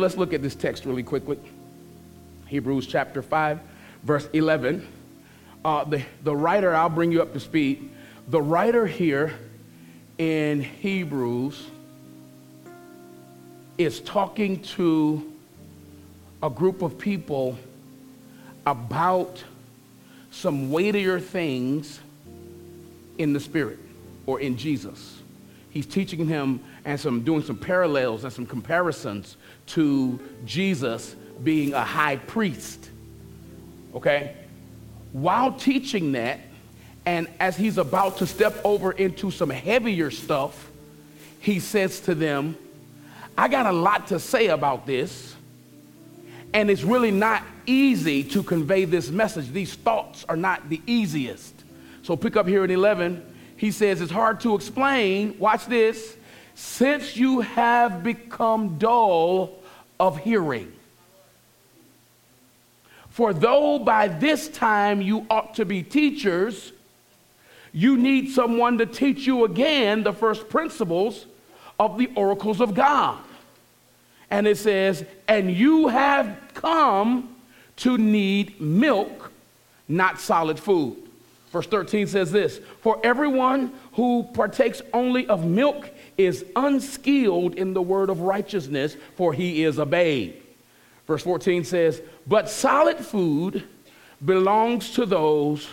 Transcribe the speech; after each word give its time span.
Let's 0.00 0.16
look 0.16 0.32
at 0.32 0.42
this 0.42 0.54
text 0.54 0.84
really 0.84 1.02
quickly. 1.02 1.40
Hebrews 2.46 2.86
chapter 2.86 3.20
5, 3.20 3.58
verse 4.04 4.28
11. 4.32 4.86
Uh, 5.64 5.82
the, 5.82 6.04
the 6.22 6.36
writer, 6.36 6.72
I'll 6.72 6.88
bring 6.88 7.10
you 7.10 7.20
up 7.20 7.32
to 7.32 7.40
speed. 7.40 7.90
The 8.28 8.40
writer 8.40 8.86
here 8.86 9.34
in 10.16 10.62
Hebrews 10.62 11.66
is 13.76 13.98
talking 13.98 14.62
to 14.76 15.32
a 16.44 16.48
group 16.48 16.82
of 16.82 16.96
people 16.96 17.58
about 18.64 19.42
some 20.30 20.70
weightier 20.70 21.18
things 21.18 21.98
in 23.18 23.32
the 23.32 23.40
Spirit 23.40 23.80
or 24.26 24.38
in 24.38 24.56
Jesus. 24.56 25.18
He's 25.70 25.86
teaching 25.86 26.26
him 26.26 26.60
and 26.84 26.98
some 26.98 27.22
doing 27.24 27.42
some 27.42 27.56
parallels 27.56 28.24
and 28.24 28.32
some 28.32 28.46
comparisons 28.46 29.36
to 29.68 30.18
Jesus 30.44 31.14
being 31.42 31.74
a 31.74 31.84
high 31.84 32.16
priest. 32.16 32.90
Okay? 33.94 34.34
While 35.12 35.52
teaching 35.52 36.12
that, 36.12 36.40
and 37.06 37.28
as 37.40 37.56
he's 37.56 37.78
about 37.78 38.18
to 38.18 38.26
step 38.26 38.54
over 38.64 38.92
into 38.92 39.30
some 39.30 39.50
heavier 39.50 40.10
stuff, 40.10 40.70
he 41.40 41.60
says 41.60 42.00
to 42.00 42.14
them, 42.14 42.56
I 43.36 43.48
got 43.48 43.66
a 43.66 43.72
lot 43.72 44.08
to 44.08 44.18
say 44.18 44.48
about 44.48 44.86
this, 44.86 45.34
and 46.52 46.70
it's 46.70 46.82
really 46.82 47.10
not 47.10 47.42
easy 47.66 48.24
to 48.24 48.42
convey 48.42 48.84
this 48.84 49.10
message. 49.10 49.50
These 49.50 49.74
thoughts 49.74 50.24
are 50.28 50.36
not 50.36 50.68
the 50.68 50.80
easiest. 50.86 51.54
So 52.02 52.16
pick 52.16 52.36
up 52.36 52.46
here 52.46 52.64
in 52.64 52.70
11. 52.70 53.24
He 53.56 53.70
says, 53.70 54.00
It's 54.00 54.12
hard 54.12 54.40
to 54.40 54.54
explain. 54.54 55.38
Watch 55.38 55.66
this. 55.66 56.16
Since 56.54 57.16
you 57.16 57.40
have 57.40 58.02
become 58.02 58.78
dull 58.78 59.57
of 59.98 60.18
hearing. 60.18 60.72
For 63.10 63.32
though 63.32 63.78
by 63.78 64.08
this 64.08 64.48
time 64.48 65.02
you 65.02 65.26
ought 65.28 65.54
to 65.54 65.64
be 65.64 65.82
teachers, 65.82 66.72
you 67.72 67.96
need 67.96 68.30
someone 68.30 68.78
to 68.78 68.86
teach 68.86 69.26
you 69.26 69.44
again 69.44 70.02
the 70.02 70.12
first 70.12 70.48
principles 70.48 71.26
of 71.78 71.98
the 71.98 72.10
oracles 72.14 72.60
of 72.60 72.74
God. 72.74 73.18
And 74.30 74.46
it 74.46 74.58
says, 74.58 75.04
and 75.26 75.50
you 75.50 75.88
have 75.88 76.38
come 76.54 77.34
to 77.76 77.96
need 77.96 78.60
milk, 78.60 79.32
not 79.88 80.20
solid 80.20 80.58
food. 80.58 80.96
Verse 81.50 81.66
13 81.66 82.06
says 82.06 82.30
this 82.30 82.60
For 82.82 83.00
everyone 83.02 83.72
who 83.94 84.28
partakes 84.34 84.82
only 84.92 85.26
of 85.28 85.44
milk 85.44 85.90
is 86.18 86.44
unskilled 86.56 87.54
in 87.54 87.72
the 87.72 87.80
word 87.80 88.10
of 88.10 88.20
righteousness, 88.20 88.96
for 89.16 89.32
he 89.32 89.62
is 89.62 89.78
a 89.78 89.86
babe. 89.86 90.34
Verse 91.06 91.22
14 91.22 91.64
says, 91.64 92.02
But 92.26 92.50
solid 92.50 92.98
food 92.98 93.64
belongs 94.22 94.90
to 94.90 95.06
those 95.06 95.68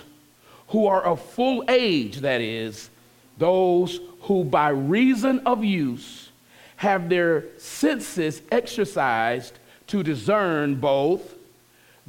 who 0.70 0.86
are 0.88 1.02
of 1.02 1.22
full 1.22 1.66
age, 1.68 2.18
that 2.18 2.42
is, 2.42 2.90
those 3.38 4.00
who 4.22 4.44
by 4.44 4.70
reason 4.70 5.40
of 5.46 5.64
use 5.64 6.30
have 6.78 7.10
their 7.10 7.46
senses 7.58 8.42
exercised 8.52 9.58
to 9.88 10.04
discern 10.04 10.76
both 10.76 11.36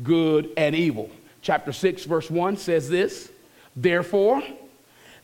good 0.02 0.50
and 0.56 0.74
evil. 0.74 1.10
Chapter 1.42 1.72
6, 1.72 2.04
verse 2.04 2.30
1 2.30 2.56
says 2.56 2.88
this 2.88 3.30
Therefore, 3.74 4.42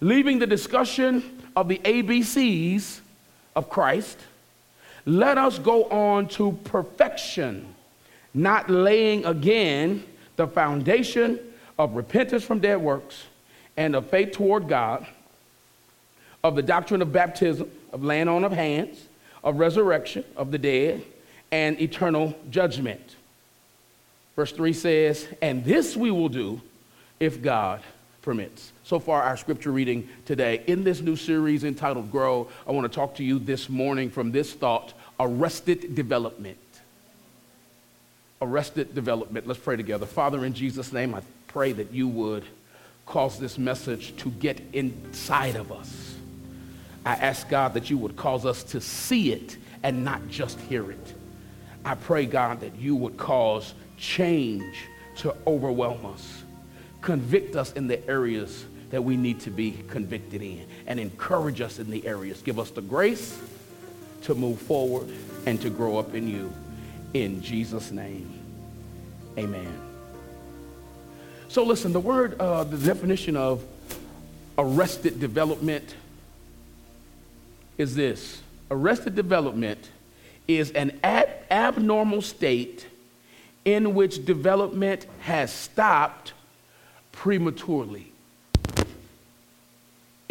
leaving 0.00 0.38
the 0.38 0.46
discussion 0.46 1.42
of 1.54 1.68
the 1.68 1.78
ABCs 1.78 3.00
of 3.54 3.68
Christ, 3.68 4.18
let 5.04 5.38
us 5.38 5.58
go 5.58 5.84
on 5.84 6.28
to 6.28 6.52
perfection, 6.64 7.74
not 8.34 8.70
laying 8.70 9.24
again 9.24 10.04
the 10.36 10.46
foundation 10.46 11.38
of 11.78 11.94
repentance 11.94 12.44
from 12.44 12.60
dead 12.60 12.80
works 12.80 13.24
and 13.76 13.96
of 13.96 14.08
faith 14.10 14.32
toward 14.32 14.68
God, 14.68 15.06
of 16.44 16.54
the 16.54 16.62
doctrine 16.62 17.02
of 17.02 17.12
baptism, 17.12 17.70
of 17.92 18.04
laying 18.04 18.28
on 18.28 18.44
of 18.44 18.52
hands, 18.52 19.06
of 19.42 19.58
resurrection 19.58 20.24
of 20.36 20.50
the 20.50 20.58
dead, 20.58 21.02
and 21.50 21.80
eternal 21.80 22.36
judgment. 22.50 23.16
Verse 24.36 24.52
3 24.52 24.72
says, 24.72 25.28
And 25.42 25.64
this 25.64 25.96
we 25.96 26.10
will 26.10 26.28
do 26.28 26.60
if 27.20 27.42
God 27.42 27.82
permits. 28.22 28.72
So 28.92 29.00
far, 29.00 29.22
our 29.22 29.38
scripture 29.38 29.72
reading 29.72 30.06
today 30.26 30.64
in 30.66 30.84
this 30.84 31.00
new 31.00 31.16
series 31.16 31.64
entitled 31.64 32.12
Grow, 32.12 32.48
I 32.68 32.72
want 32.72 32.92
to 32.92 32.94
talk 32.94 33.14
to 33.14 33.24
you 33.24 33.38
this 33.38 33.70
morning 33.70 34.10
from 34.10 34.32
this 34.32 34.52
thought 34.52 34.92
arrested 35.18 35.94
development. 35.94 36.58
Arrested 38.42 38.94
development. 38.94 39.46
Let's 39.46 39.60
pray 39.60 39.76
together. 39.76 40.04
Father, 40.04 40.44
in 40.44 40.52
Jesus' 40.52 40.92
name, 40.92 41.14
I 41.14 41.22
pray 41.48 41.72
that 41.72 41.90
you 41.90 42.06
would 42.06 42.44
cause 43.06 43.38
this 43.38 43.56
message 43.56 44.14
to 44.18 44.28
get 44.28 44.60
inside 44.74 45.56
of 45.56 45.72
us. 45.72 46.14
I 47.06 47.14
ask 47.14 47.48
God 47.48 47.72
that 47.72 47.88
you 47.88 47.96
would 47.96 48.14
cause 48.16 48.44
us 48.44 48.62
to 48.64 48.80
see 48.82 49.32
it 49.32 49.56
and 49.82 50.04
not 50.04 50.28
just 50.28 50.60
hear 50.60 50.90
it. 50.90 51.14
I 51.82 51.94
pray, 51.94 52.26
God, 52.26 52.60
that 52.60 52.76
you 52.76 52.94
would 52.96 53.16
cause 53.16 53.72
change 53.96 54.84
to 55.16 55.34
overwhelm 55.46 56.04
us. 56.04 56.42
Convict 57.00 57.56
us 57.56 57.72
in 57.72 57.86
the 57.86 58.06
areas 58.06 58.66
that 58.92 59.02
we 59.02 59.16
need 59.16 59.40
to 59.40 59.50
be 59.50 59.72
convicted 59.88 60.42
in 60.42 60.64
and 60.86 61.00
encourage 61.00 61.60
us 61.60 61.78
in 61.78 61.90
the 61.90 62.06
areas. 62.06 62.42
Give 62.42 62.58
us 62.58 62.70
the 62.70 62.82
grace 62.82 63.40
to 64.22 64.34
move 64.34 64.60
forward 64.60 65.08
and 65.46 65.60
to 65.62 65.70
grow 65.70 65.98
up 65.98 66.14
in 66.14 66.28
you. 66.28 66.52
In 67.14 67.42
Jesus' 67.42 67.90
name, 67.90 68.30
amen. 69.36 69.80
So 71.48 71.64
listen, 71.64 71.92
the 71.92 72.00
word, 72.00 72.38
uh, 72.38 72.64
the 72.64 72.76
definition 72.76 73.34
of 73.34 73.64
arrested 74.58 75.18
development 75.18 75.96
is 77.78 77.94
this. 77.94 78.42
Arrested 78.70 79.14
development 79.14 79.90
is 80.46 80.70
an 80.72 81.00
ab- 81.02 81.30
abnormal 81.50 82.20
state 82.20 82.86
in 83.64 83.94
which 83.94 84.24
development 84.26 85.06
has 85.20 85.50
stopped 85.50 86.34
prematurely. 87.10 88.11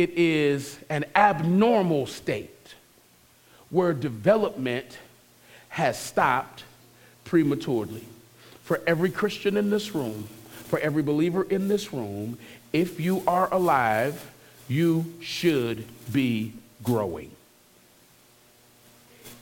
It 0.01 0.17
is 0.17 0.79
an 0.89 1.06
abnormal 1.16 2.07
state 2.07 2.73
where 3.69 3.94
development 3.94 4.97
has 5.69 5.95
stopped 5.95 6.63
prematurely. 7.23 8.03
For 8.63 8.81
every 8.88 9.11
Christian 9.11 9.57
in 9.57 9.69
this 9.69 9.94
room, 9.94 10.28
for 10.66 10.79
every 10.79 11.03
believer 11.03 11.44
in 11.44 11.67
this 11.67 11.94
room, 11.94 12.40
if 12.73 13.00
you 13.00 13.22
are 13.28 13.53
alive, 13.53 14.31
you 14.67 15.06
should 15.22 15.85
be 16.11 16.53
growing. 16.81 17.29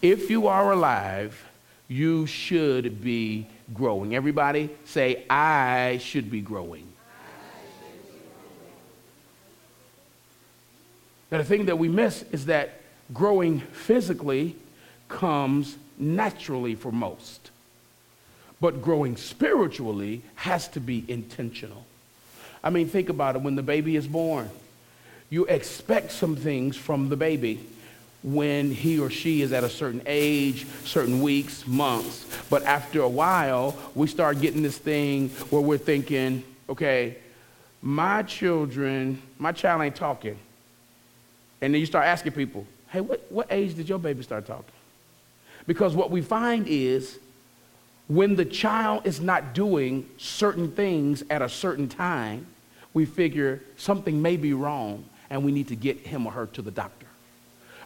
If 0.02 0.30
you 0.30 0.48
are 0.48 0.74
alive, 0.74 1.42
you 1.88 2.26
should 2.26 3.02
be 3.02 3.48
growing. 3.74 4.14
Everybody 4.14 4.72
say, 4.84 5.24
I 5.30 6.00
should 6.02 6.30
be 6.30 6.42
growing. 6.42 6.89
The 11.30 11.44
thing 11.44 11.66
that 11.66 11.78
we 11.78 11.88
miss 11.88 12.24
is 12.32 12.48
that 12.48 12.82
growing 13.14 13.60
physically 13.60 14.56
comes 15.08 15.78
naturally 15.98 16.76
for 16.76 16.92
most. 16.92 17.52
But 18.62 18.82
growing 18.82 19.16
spiritually 19.16 20.22
has 20.36 20.68
to 20.70 20.80
be 20.80 21.06
intentional. 21.08 21.86
I 22.64 22.70
mean, 22.72 22.90
think 22.90 23.10
about 23.10 23.36
it 23.36 23.42
when 23.42 23.56
the 23.56 23.64
baby 23.64 23.96
is 23.96 24.08
born, 24.08 24.50
you 25.30 25.46
expect 25.46 26.12
some 26.12 26.36
things 26.36 26.76
from 26.76 27.10
the 27.10 27.16
baby 27.16 27.60
when 28.22 28.72
he 28.72 29.00
or 29.00 29.10
she 29.10 29.42
is 29.42 29.54
at 29.54 29.64
a 29.64 29.70
certain 29.70 30.02
age, 30.06 30.66
certain 30.84 31.22
weeks, 31.22 31.66
months. 31.66 32.26
But 32.50 32.64
after 32.64 33.02
a 33.02 33.08
while, 33.08 33.78
we 33.96 34.08
start 34.08 34.42
getting 34.42 34.62
this 34.62 34.78
thing 34.78 35.30
where 35.52 35.62
we're 35.62 35.78
thinking, 35.78 36.44
okay, 36.68 37.16
my 37.82 38.24
children, 38.24 39.22
my 39.38 39.54
child 39.54 39.82
ain't 39.84 39.96
talking. 39.96 40.38
And 41.62 41.74
then 41.74 41.80
you 41.80 41.86
start 41.86 42.06
asking 42.06 42.34
people, 42.34 42.66
hey, 42.90 43.02
what, 43.02 43.26
what 43.30 43.48
age 43.50 43.76
did 43.76 43.90
your 43.90 44.00
baby 44.00 44.24
start 44.24 44.46
talking? 44.46 44.66
Because 45.68 45.96
what 45.96 46.10
we 46.10 46.22
find 46.22 46.68
is 46.68 47.20
when 48.08 48.36
the 48.36 48.46
child 48.46 49.06
is 49.06 49.22
not 49.22 49.54
doing 49.54 50.10
certain 50.18 50.72
things 50.72 51.24
at 51.30 51.42
a 51.42 51.50
certain 51.50 51.88
time, 51.88 52.48
we 52.94 53.06
figure 53.06 53.62
something 53.78 54.22
may 54.22 54.36
be 54.36 54.54
wrong 54.54 55.06
and 55.30 55.44
we 55.44 55.52
need 55.52 55.68
to 55.68 55.76
get 55.76 56.00
him 56.00 56.26
or 56.26 56.32
her 56.32 56.48
to 56.48 56.62
the 56.62 56.72
doctor. 56.72 57.06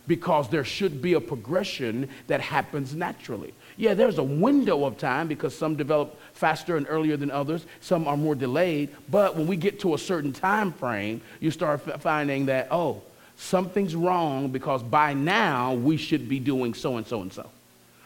Because 0.07 0.49
there 0.49 0.63
should 0.63 1.01
be 1.01 1.13
a 1.13 1.21
progression 1.21 2.09
that 2.27 2.41
happens 2.41 2.93
naturally. 2.93 3.53
Yeah, 3.77 3.93
there's 3.93 4.17
a 4.17 4.23
window 4.23 4.85
of 4.85 4.97
time 4.97 5.27
because 5.27 5.57
some 5.57 5.75
develop 5.75 6.17
faster 6.33 6.77
and 6.77 6.85
earlier 6.89 7.17
than 7.17 7.31
others, 7.31 7.65
some 7.81 8.07
are 8.07 8.17
more 8.17 8.35
delayed. 8.35 8.89
But 9.09 9.35
when 9.35 9.47
we 9.47 9.55
get 9.55 9.79
to 9.81 9.93
a 9.93 9.97
certain 9.97 10.31
time 10.31 10.71
frame, 10.73 11.21
you 11.39 11.51
start 11.51 11.81
finding 12.01 12.45
that, 12.47 12.67
oh, 12.71 13.01
something's 13.43 13.95
wrong 13.95 14.49
because 14.49 14.81
by 14.81 15.13
now 15.13 15.73
we 15.73 15.97
should 15.97 16.29
be 16.29 16.39
doing 16.39 16.73
so 16.73 16.97
and 16.97 17.05
so 17.05 17.21
and 17.21 17.31
so. 17.31 17.49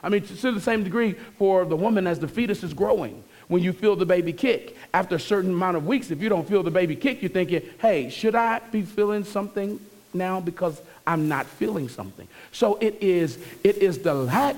I 0.01 0.10
mean, 0.10 0.24
to 0.24 0.51
the 0.51 0.62
same 0.62 0.84
degree 0.84 1.13
for 1.38 1.66
the 1.66 1.75
woman 1.75 2.07
as 2.07 2.19
the 2.19 2.28
fetus 2.28 2.63
is 2.63 2.74
growing. 2.74 3.24
When 3.48 3.63
you 3.63 3.72
feel 3.72 3.95
the 3.95 4.06
baby 4.06 4.34
kick, 4.34 4.75
after 4.94 5.16
a 5.16 5.19
certain 5.19 5.51
amount 5.51 5.78
of 5.78 5.88
weeks, 5.88 6.12
if 6.12 6.22
you 6.22 6.28
don't 6.28 6.48
feel 6.48 6.63
the 6.63 6.72
baby 6.72 6.95
kick, 6.95 7.22
you're 7.22 7.30
thinking, 7.30 7.62
hey, 7.80 8.10
should 8.10 8.36
I 8.36 8.60
be 8.72 8.81
feeling 8.81 9.24
something 9.24 9.80
now 10.13 10.42
because 10.42 10.81
I'm 11.06 11.30
not 11.30 11.45
feeling 11.45 11.88
something? 11.88 12.28
So 12.51 12.75
it 12.81 12.98
is, 13.01 13.39
it 13.63 13.78
is 13.78 14.00
the 14.00 14.13
lack 14.13 14.57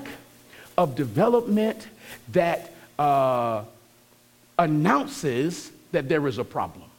of 0.76 0.96
development 0.96 1.86
that 2.32 2.74
uh, 2.98 3.64
announces 4.58 5.70
that 5.92 6.08
there 6.08 6.26
is 6.26 6.38
a 6.38 6.44
problem. 6.44 6.89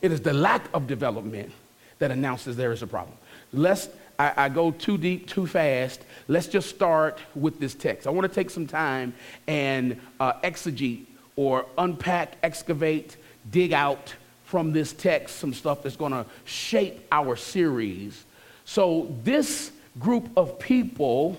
It 0.00 0.12
is 0.12 0.20
the 0.20 0.32
lack 0.32 0.68
of 0.74 0.86
development 0.86 1.52
that 1.98 2.10
announces 2.10 2.56
there 2.56 2.72
is 2.72 2.82
a 2.82 2.86
problem. 2.86 3.16
Lest 3.52 3.90
I, 4.18 4.32
I, 4.36 4.48
go 4.48 4.70
too 4.70 4.98
deep, 4.98 5.28
too 5.28 5.46
fast, 5.46 6.00
let's 6.28 6.46
just 6.46 6.68
start 6.68 7.18
with 7.34 7.58
this 7.58 7.74
text. 7.74 8.06
I 8.06 8.10
want 8.10 8.28
to 8.28 8.34
take 8.34 8.50
some 8.50 8.66
time 8.66 9.14
and 9.46 10.00
uh, 10.20 10.34
exegete 10.40 11.04
or 11.36 11.66
unpack, 11.76 12.36
excavate, 12.42 13.16
dig 13.50 13.72
out 13.72 14.14
from 14.44 14.72
this 14.72 14.92
text 14.92 15.36
some 15.36 15.52
stuff 15.52 15.82
that's 15.82 15.96
going 15.96 16.12
to 16.12 16.24
shape 16.44 17.06
our 17.12 17.36
series. 17.36 18.24
So, 18.64 19.14
this 19.22 19.70
group 20.00 20.28
of 20.36 20.58
people, 20.58 21.38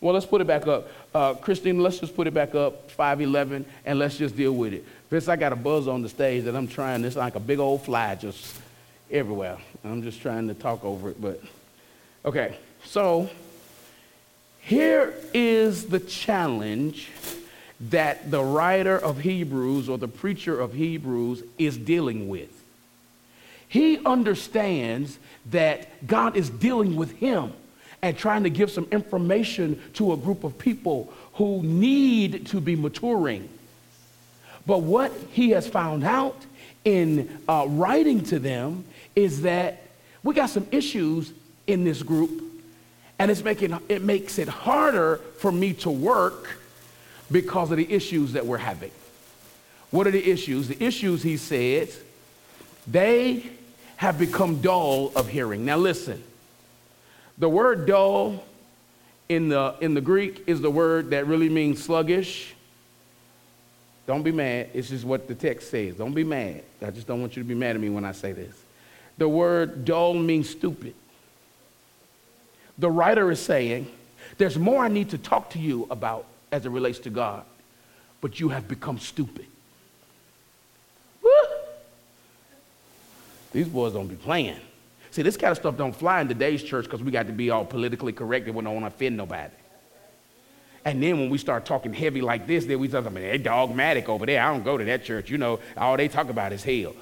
well, 0.00 0.14
let's 0.14 0.26
put 0.26 0.40
it 0.40 0.46
back 0.46 0.66
up. 0.66 0.88
Uh, 1.14 1.34
Christine, 1.34 1.80
let's 1.80 1.98
just 1.98 2.14
put 2.14 2.26
it 2.26 2.34
back 2.34 2.54
up, 2.54 2.90
511, 2.90 3.64
and 3.84 3.98
let's 3.98 4.16
just 4.16 4.36
deal 4.36 4.52
with 4.52 4.72
it. 4.72 4.84
Vince, 5.10 5.28
I 5.28 5.36
got 5.36 5.52
a 5.52 5.56
buzz 5.56 5.86
on 5.86 6.02
the 6.02 6.08
stage 6.08 6.44
that 6.44 6.56
I'm 6.56 6.66
trying, 6.66 7.04
it's 7.04 7.16
like 7.16 7.36
a 7.36 7.40
big 7.40 7.58
old 7.60 7.84
fly 7.84 8.16
just 8.16 8.56
everywhere. 9.10 9.58
I'm 9.84 10.02
just 10.02 10.20
trying 10.20 10.48
to 10.48 10.54
talk 10.54 10.84
over 10.84 11.10
it, 11.10 11.20
but 11.20 11.40
okay. 12.24 12.56
So 12.84 13.30
here 14.60 15.14
is 15.32 15.86
the 15.86 16.00
challenge 16.00 17.08
that 17.88 18.30
the 18.30 18.42
writer 18.42 18.98
of 18.98 19.20
Hebrews 19.20 19.88
or 19.88 19.96
the 19.98 20.08
preacher 20.08 20.58
of 20.58 20.72
Hebrews 20.72 21.42
is 21.58 21.76
dealing 21.76 22.28
with. 22.28 22.50
He 23.68 24.04
understands 24.04 25.18
that 25.50 26.06
God 26.06 26.36
is 26.36 26.50
dealing 26.50 26.96
with 26.96 27.12
him 27.12 27.52
and 28.02 28.16
trying 28.16 28.42
to 28.42 28.50
give 28.50 28.70
some 28.70 28.86
information 28.90 29.80
to 29.94 30.12
a 30.12 30.16
group 30.16 30.42
of 30.42 30.58
people 30.58 31.12
who 31.34 31.62
need 31.62 32.46
to 32.48 32.60
be 32.60 32.74
maturing. 32.74 33.48
But 34.66 34.82
what 34.82 35.12
he 35.30 35.50
has 35.50 35.66
found 35.66 36.04
out 36.04 36.36
in 36.84 37.40
uh, 37.48 37.66
writing 37.68 38.22
to 38.24 38.38
them 38.38 38.84
is 39.14 39.42
that 39.42 39.82
we 40.22 40.34
got 40.34 40.50
some 40.50 40.66
issues 40.72 41.32
in 41.66 41.84
this 41.84 42.02
group, 42.02 42.42
and 43.18 43.30
it's 43.30 43.42
making, 43.42 43.78
it 43.88 44.02
makes 44.02 44.38
it 44.38 44.48
harder 44.48 45.16
for 45.38 45.52
me 45.52 45.72
to 45.74 45.90
work 45.90 46.58
because 47.30 47.70
of 47.70 47.76
the 47.76 47.92
issues 47.92 48.32
that 48.32 48.44
we're 48.44 48.58
having. 48.58 48.90
What 49.90 50.06
are 50.06 50.10
the 50.10 50.30
issues? 50.30 50.68
The 50.68 50.82
issues, 50.82 51.22
he 51.22 51.36
says, 51.36 51.98
they 52.86 53.50
have 53.96 54.18
become 54.18 54.60
dull 54.60 55.12
of 55.16 55.28
hearing. 55.28 55.64
Now, 55.64 55.76
listen, 55.76 56.22
the 57.38 57.48
word 57.48 57.86
dull 57.86 58.44
in 59.28 59.48
the, 59.48 59.74
in 59.80 59.94
the 59.94 60.00
Greek 60.00 60.44
is 60.46 60.60
the 60.60 60.70
word 60.70 61.10
that 61.10 61.26
really 61.26 61.48
means 61.48 61.82
sluggish 61.82 62.55
don't 64.06 64.22
be 64.22 64.32
mad. 64.32 64.70
It's 64.72 64.88
just 64.88 65.04
what 65.04 65.26
the 65.26 65.34
text 65.34 65.70
says. 65.70 65.96
Don't 65.96 66.14
be 66.14 66.24
mad. 66.24 66.62
I 66.80 66.90
just 66.90 67.06
don't 67.06 67.20
want 67.20 67.36
you 67.36 67.42
to 67.42 67.48
be 67.48 67.54
mad 67.54 67.74
at 67.74 67.82
me 67.82 67.90
when 67.90 68.04
I 68.04 68.12
say 68.12 68.32
this. 68.32 68.54
The 69.18 69.28
word 69.28 69.84
dull 69.84 70.14
means 70.14 70.48
stupid. 70.48 70.94
The 72.78 72.90
writer 72.90 73.30
is 73.30 73.40
saying, 73.40 73.90
There's 74.38 74.58
more 74.58 74.84
I 74.84 74.88
need 74.88 75.10
to 75.10 75.18
talk 75.18 75.50
to 75.50 75.58
you 75.58 75.86
about 75.90 76.26
as 76.52 76.66
it 76.66 76.70
relates 76.70 77.00
to 77.00 77.10
God, 77.10 77.44
but 78.20 78.38
you 78.38 78.50
have 78.50 78.68
become 78.68 78.98
stupid. 78.98 79.46
Woo! 81.22 81.30
These 83.52 83.68
boys 83.68 83.92
don't 83.92 84.06
be 84.06 84.16
playing. 84.16 84.60
See, 85.10 85.22
this 85.22 85.36
kind 85.36 85.50
of 85.50 85.56
stuff 85.56 85.76
don't 85.76 85.96
fly 85.96 86.20
in 86.20 86.28
today's 86.28 86.62
church 86.62 86.84
because 86.84 87.02
we 87.02 87.10
got 87.10 87.26
to 87.26 87.32
be 87.32 87.50
all 87.50 87.64
politically 87.64 88.12
correct 88.12 88.46
and 88.46 88.54
we 88.54 88.62
don't 88.62 88.74
want 88.74 88.84
to 88.84 88.94
offend 88.94 89.16
nobody. 89.16 89.54
And 90.86 91.02
then 91.02 91.18
when 91.18 91.30
we 91.30 91.36
start 91.36 91.66
talking 91.66 91.92
heavy 91.92 92.20
like 92.20 92.46
this, 92.46 92.64
then 92.64 92.78
we 92.78 92.86
talk, 92.86 93.04
I 93.06 93.08
mean, 93.08 93.24
they're 93.24 93.38
dogmatic 93.38 94.08
over 94.08 94.24
there. 94.24 94.40
I 94.40 94.52
don't 94.52 94.62
go 94.62 94.78
to 94.78 94.84
that 94.84 95.02
church. 95.02 95.28
You 95.28 95.36
know, 95.36 95.58
all 95.76 95.96
they 95.96 96.06
talk 96.06 96.28
about 96.28 96.52
is 96.52 96.62
hell. 96.62 96.94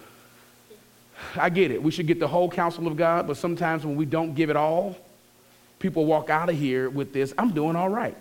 I 1.37 1.51
get 1.51 1.71
it. 1.71 1.83
We 1.83 1.91
should 1.91 2.07
get 2.07 2.19
the 2.19 2.27
whole 2.27 2.51
counsel 2.51 2.87
of 2.87 2.97
God, 2.97 3.27
but 3.27 3.37
sometimes 3.37 3.85
when 3.85 3.95
we 3.95 4.07
don't 4.07 4.35
give 4.35 4.49
it 4.49 4.57
all, 4.57 4.97
people 5.79 6.07
walk 6.07 6.31
out 6.31 6.49
of 6.49 6.57
here 6.57 6.89
with 6.89 7.13
this, 7.13 7.35
I'm 7.37 7.51
doing 7.51 7.77
all 7.77 7.91
right. 7.91 8.17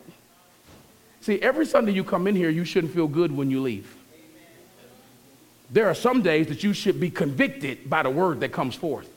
See, 1.22 1.42
every 1.42 1.66
Sunday 1.66 1.94
you 1.94 2.04
come 2.04 2.28
in 2.28 2.36
here, 2.36 2.50
you 2.50 2.66
shouldn't 2.66 2.94
feel 2.94 3.08
good 3.08 3.32
when 3.32 3.50
you 3.50 3.62
leave. 3.62 3.96
There 5.70 5.88
are 5.88 5.96
some 5.96 6.22
days 6.22 6.48
that 6.48 6.62
you 6.66 6.74
should 6.74 7.00
be 7.00 7.10
convicted 7.10 7.90
by 7.90 8.04
the 8.04 8.10
word 8.10 8.42
that 8.42 8.52
comes 8.52 8.76
forth. 8.76 9.08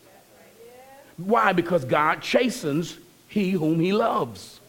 Why? 1.16 1.52
Because 1.52 1.84
God 1.84 2.22
chastens 2.22 2.98
he 3.26 3.50
whom 3.50 3.81
he 3.81 3.93
loves. 3.93 4.60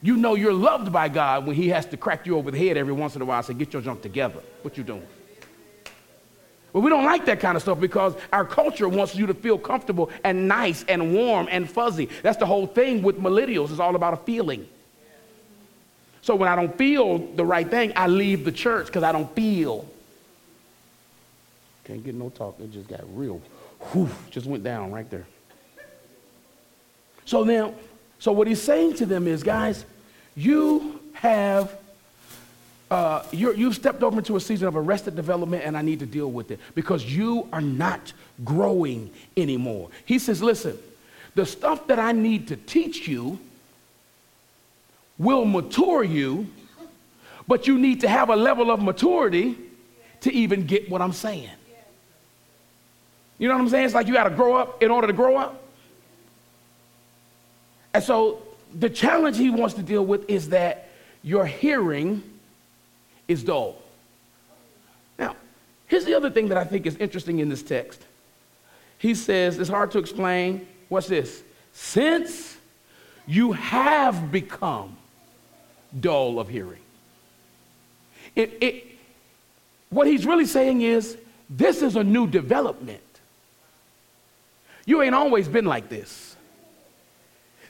You 0.00 0.16
know 0.16 0.34
you're 0.34 0.52
loved 0.52 0.92
by 0.92 1.08
God 1.08 1.46
when 1.46 1.56
He 1.56 1.68
has 1.68 1.86
to 1.86 1.96
crack 1.96 2.26
you 2.26 2.36
over 2.36 2.50
the 2.50 2.58
head 2.58 2.76
every 2.76 2.92
once 2.92 3.16
in 3.16 3.22
a 3.22 3.24
while 3.24 3.38
and 3.38 3.46
say, 3.46 3.54
Get 3.54 3.72
your 3.72 3.82
junk 3.82 4.02
together. 4.02 4.40
What 4.62 4.76
you 4.76 4.84
doing? 4.84 5.06
But 6.72 6.80
we 6.80 6.90
don't 6.90 7.04
like 7.04 7.24
that 7.24 7.40
kind 7.40 7.56
of 7.56 7.62
stuff 7.62 7.80
because 7.80 8.14
our 8.32 8.44
culture 8.44 8.88
wants 8.88 9.16
you 9.16 9.26
to 9.26 9.34
feel 9.34 9.58
comfortable 9.58 10.10
and 10.22 10.46
nice 10.46 10.84
and 10.88 11.14
warm 11.14 11.48
and 11.50 11.68
fuzzy. 11.68 12.08
That's 12.22 12.36
the 12.36 12.46
whole 12.46 12.66
thing 12.66 13.02
with 13.02 13.18
millennials. 13.18 13.70
It's 13.70 13.80
all 13.80 13.96
about 13.96 14.14
a 14.14 14.18
feeling. 14.18 14.68
So 16.20 16.36
when 16.36 16.48
I 16.48 16.54
don't 16.54 16.76
feel 16.76 17.18
the 17.18 17.44
right 17.44 17.68
thing, 17.68 17.92
I 17.96 18.06
leave 18.06 18.44
the 18.44 18.52
church 18.52 18.86
because 18.86 19.02
I 19.02 19.12
don't 19.12 19.34
feel. 19.34 19.88
Can't 21.84 22.04
get 22.04 22.14
no 22.14 22.28
talk. 22.28 22.60
It 22.60 22.70
just 22.70 22.86
got 22.86 23.00
real. 23.16 23.40
Whew, 23.92 24.10
just 24.30 24.46
went 24.46 24.62
down 24.62 24.92
right 24.92 25.08
there. 25.08 25.26
So 27.24 27.44
now, 27.44 27.74
so, 28.18 28.32
what 28.32 28.46
he's 28.46 28.62
saying 28.62 28.94
to 28.94 29.06
them 29.06 29.26
is, 29.26 29.42
guys, 29.42 29.84
you 30.36 31.00
have. 31.14 31.76
Uh, 32.90 33.22
you 33.32 33.66
have 33.66 33.74
stepped 33.74 34.02
over 34.02 34.16
into 34.16 34.34
a 34.36 34.40
season 34.40 34.66
of 34.66 34.74
arrested 34.74 35.14
development, 35.14 35.62
and 35.62 35.76
I 35.76 35.82
need 35.82 35.98
to 35.98 36.06
deal 36.06 36.30
with 36.30 36.50
it 36.50 36.58
because 36.74 37.04
you 37.04 37.46
are 37.52 37.60
not 37.60 38.14
growing 38.46 39.10
anymore. 39.36 39.90
He 40.06 40.18
says, 40.18 40.42
Listen, 40.42 40.78
the 41.34 41.44
stuff 41.44 41.86
that 41.88 41.98
I 41.98 42.12
need 42.12 42.48
to 42.48 42.56
teach 42.56 43.06
you 43.06 43.38
will 45.18 45.44
mature 45.44 46.02
you, 46.02 46.46
but 47.46 47.66
you 47.66 47.78
need 47.78 48.00
to 48.00 48.08
have 48.08 48.30
a 48.30 48.36
level 48.36 48.70
of 48.70 48.80
maturity 48.80 49.54
to 50.22 50.32
even 50.32 50.64
get 50.64 50.88
what 50.88 51.02
I'm 51.02 51.12
saying. 51.12 51.50
You 53.38 53.48
know 53.48 53.54
what 53.54 53.60
I'm 53.60 53.68
saying? 53.68 53.84
It's 53.84 53.94
like 53.94 54.06
you 54.06 54.14
got 54.14 54.24
to 54.24 54.34
grow 54.34 54.56
up 54.56 54.82
in 54.82 54.90
order 54.90 55.06
to 55.06 55.12
grow 55.12 55.36
up. 55.36 55.62
And 57.94 58.02
so 58.02 58.42
the 58.74 58.90
challenge 58.90 59.36
he 59.36 59.50
wants 59.50 59.74
to 59.74 59.82
deal 59.82 60.04
with 60.04 60.28
is 60.28 60.50
that 60.50 60.88
your 61.22 61.46
hearing 61.46 62.22
is 63.26 63.42
dull. 63.42 63.80
Now, 65.18 65.36
here's 65.86 66.04
the 66.04 66.14
other 66.14 66.30
thing 66.30 66.48
that 66.48 66.58
I 66.58 66.64
think 66.64 66.86
is 66.86 66.96
interesting 66.96 67.38
in 67.40 67.48
this 67.48 67.62
text. 67.62 68.00
He 68.98 69.14
says, 69.14 69.58
it's 69.58 69.70
hard 69.70 69.90
to 69.92 69.98
explain. 69.98 70.66
What's 70.88 71.06
this? 71.06 71.42
Since 71.72 72.56
you 73.26 73.52
have 73.52 74.32
become 74.32 74.96
dull 76.00 76.40
of 76.40 76.48
hearing. 76.48 76.80
It, 78.34 78.58
it, 78.60 78.86
what 79.90 80.06
he's 80.06 80.26
really 80.26 80.46
saying 80.46 80.82
is, 80.82 81.16
this 81.50 81.82
is 81.82 81.96
a 81.96 82.04
new 82.04 82.26
development. 82.26 83.00
You 84.84 85.02
ain't 85.02 85.14
always 85.14 85.48
been 85.48 85.64
like 85.64 85.88
this. 85.88 86.36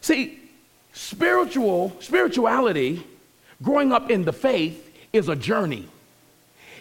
See, 0.00 0.38
spiritual 0.92 1.96
spirituality, 2.00 3.04
growing 3.62 3.92
up 3.92 4.10
in 4.10 4.24
the 4.24 4.32
faith, 4.32 4.84
is 5.12 5.28
a 5.28 5.36
journey. 5.36 5.88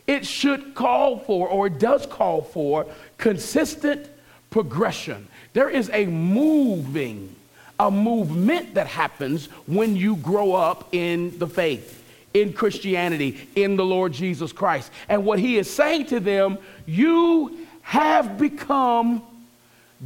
It 0.06 0.26
should 0.26 0.74
call 0.74 1.20
for, 1.20 1.50
or 1.50 1.68
it 1.68 1.80
does 1.80 2.06
call 2.06 2.42
for, 2.42 2.86
consistent 3.18 4.08
progression. 4.50 5.28
There 5.54 5.70
is 5.70 5.90
a 5.92 6.06
moving, 6.06 7.36
a 7.80 7.92
movement 7.92 8.76
that 8.76 8.88
happens 8.88 9.48
when 9.66 9.96
you 9.96 10.16
grow 10.16 10.54
up 10.54 10.94
in 10.94 11.38
the 11.40 11.48
faith, 11.48 12.04
in 12.34 12.54
Christianity, 12.54 13.48
in 13.56 13.76
the 13.76 13.86
Lord 13.86 14.14
Jesus 14.14 14.52
Christ. 14.54 14.92
And 15.10 15.26
what 15.26 15.40
he 15.40 15.58
is 15.58 15.70
saying 15.70 16.08
to 16.08 16.20
them, 16.20 16.58
you 16.86 17.68
have 17.82 18.38
become 18.38 19.22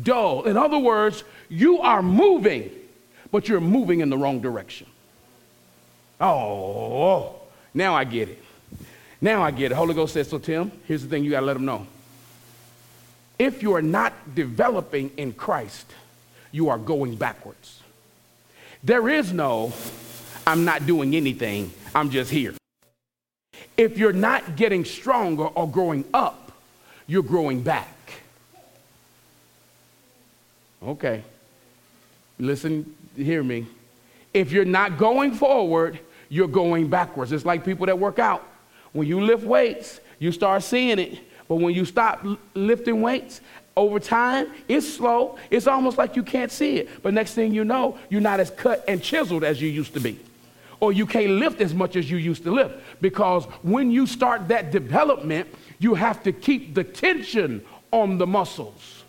dull. 0.01 0.43
In 0.43 0.57
other 0.57 0.79
words, 0.79 1.23
you 1.49 1.81
are 1.81 2.01
moving 2.01 2.71
but 3.31 3.47
you're 3.47 3.61
moving 3.61 4.01
in 4.01 4.09
the 4.09 4.17
wrong 4.17 4.41
direction. 4.41 4.87
Oh, 6.19 7.35
now 7.73 7.95
I 7.95 8.03
get 8.03 8.29
it. 8.29 8.43
Now 9.21 9.41
I 9.41 9.51
get 9.51 9.71
it. 9.71 9.75
Holy 9.75 9.93
Ghost 9.93 10.13
says, 10.13 10.29
so 10.29 10.37
Tim, 10.37 10.71
here's 10.87 11.03
the 11.03 11.09
thing 11.09 11.23
you 11.23 11.31
got 11.31 11.41
to 11.41 11.45
let 11.45 11.53
them 11.53 11.65
know. 11.65 11.87
If 13.39 13.63
you 13.63 13.73
are 13.73 13.81
not 13.81 14.35
developing 14.35 15.11
in 15.17 15.33
Christ, 15.33 15.87
you 16.51 16.69
are 16.69 16.77
going 16.77 17.15
backwards. 17.15 17.81
There 18.83 19.09
is 19.09 19.31
no, 19.31 19.73
I'm 20.45 20.65
not 20.65 20.85
doing 20.85 21.15
anything, 21.15 21.71
I'm 21.95 22.09
just 22.09 22.31
here. 22.31 22.53
If 23.77 23.97
you're 23.97 24.13
not 24.13 24.55
getting 24.55 24.85
stronger 24.85 25.45
or 25.45 25.67
growing 25.67 26.05
up, 26.13 26.51
you're 27.07 27.23
growing 27.23 27.61
back. 27.63 28.21
Okay. 30.83 31.23
Listen, 32.39 32.95
hear 33.15 33.43
me. 33.43 33.67
If 34.33 34.51
you're 34.51 34.65
not 34.65 34.97
going 34.97 35.33
forward, 35.33 35.99
you're 36.29 36.47
going 36.47 36.89
backwards. 36.89 37.31
It's 37.31 37.45
like 37.45 37.65
people 37.65 37.85
that 37.87 37.99
work 37.99 38.19
out. 38.19 38.47
When 38.93 39.07
you 39.07 39.21
lift 39.21 39.43
weights, 39.43 39.99
you 40.19 40.31
start 40.31 40.63
seeing 40.63 40.99
it. 40.99 41.19
But 41.47 41.55
when 41.55 41.73
you 41.73 41.83
stop 41.83 42.25
lifting 42.53 43.01
weights, 43.01 43.41
over 43.75 43.99
time, 43.99 44.51
it's 44.67 44.87
slow. 44.87 45.37
It's 45.49 45.67
almost 45.67 45.97
like 45.97 46.15
you 46.15 46.23
can't 46.23 46.51
see 46.51 46.77
it. 46.77 47.01
But 47.01 47.13
next 47.13 47.33
thing 47.33 47.53
you 47.53 47.63
know, 47.63 47.97
you're 48.09 48.21
not 48.21 48.39
as 48.39 48.51
cut 48.51 48.83
and 48.87 49.01
chiseled 49.01 49.43
as 49.43 49.61
you 49.61 49.69
used 49.69 49.93
to 49.93 49.99
be. 49.99 50.19
Or 50.79 50.91
you 50.91 51.05
can't 51.05 51.33
lift 51.33 51.61
as 51.61 51.73
much 51.73 51.95
as 51.95 52.09
you 52.09 52.17
used 52.17 52.43
to 52.43 52.51
lift. 52.51 52.75
Because 53.01 53.45
when 53.63 53.91
you 53.91 54.07
start 54.07 54.47
that 54.49 54.71
development, 54.71 55.47
you 55.79 55.93
have 55.93 56.23
to 56.23 56.31
keep 56.31 56.73
the 56.73 56.83
tension 56.83 57.63
on 57.91 58.17
the 58.17 58.27
muscles. 58.27 59.00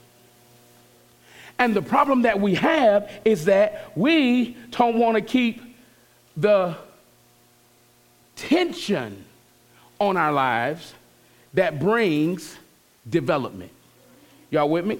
And 1.62 1.76
the 1.76 1.82
problem 1.82 2.22
that 2.22 2.40
we 2.40 2.56
have 2.56 3.08
is 3.24 3.44
that 3.44 3.96
we 3.96 4.56
don't 4.72 4.98
want 4.98 5.14
to 5.14 5.20
keep 5.20 5.62
the 6.36 6.74
tension 8.34 9.24
on 10.00 10.16
our 10.16 10.32
lives 10.32 10.92
that 11.54 11.78
brings 11.78 12.58
development. 13.08 13.70
Y'all 14.50 14.68
with 14.68 14.84
me? 14.84 14.98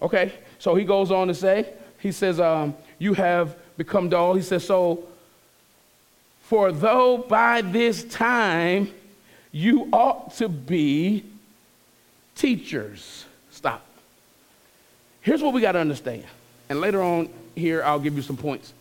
Okay, 0.00 0.32
so 0.58 0.74
he 0.74 0.84
goes 0.84 1.10
on 1.10 1.28
to 1.28 1.34
say, 1.34 1.68
he 1.98 2.10
says, 2.10 2.40
um, 2.40 2.74
You 2.98 3.12
have 3.12 3.54
become 3.76 4.08
dull. 4.08 4.32
He 4.32 4.40
says, 4.40 4.64
So, 4.64 5.04
for 6.40 6.72
though 6.72 7.18
by 7.18 7.60
this 7.60 8.02
time 8.04 8.90
you 9.50 9.90
ought 9.92 10.34
to 10.36 10.48
be 10.48 11.26
teachers. 12.34 13.26
Here's 15.22 15.42
what 15.42 15.54
we 15.54 15.60
got 15.60 15.72
to 15.72 15.78
understand. 15.78 16.24
And 16.68 16.80
later 16.80 17.02
on 17.02 17.28
here, 17.54 17.82
I'll 17.82 18.00
give 18.00 18.14
you 18.14 18.22
some 18.22 18.36
points. 18.36 18.72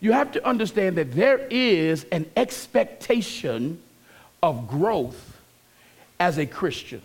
You 0.00 0.12
have 0.12 0.32
to 0.32 0.46
understand 0.46 0.96
that 0.98 1.12
there 1.12 1.38
is 1.50 2.04
an 2.10 2.28
expectation 2.36 3.80
of 4.42 4.68
growth 4.68 5.40
as 6.18 6.38
a 6.38 6.46
Christian. 6.46 7.00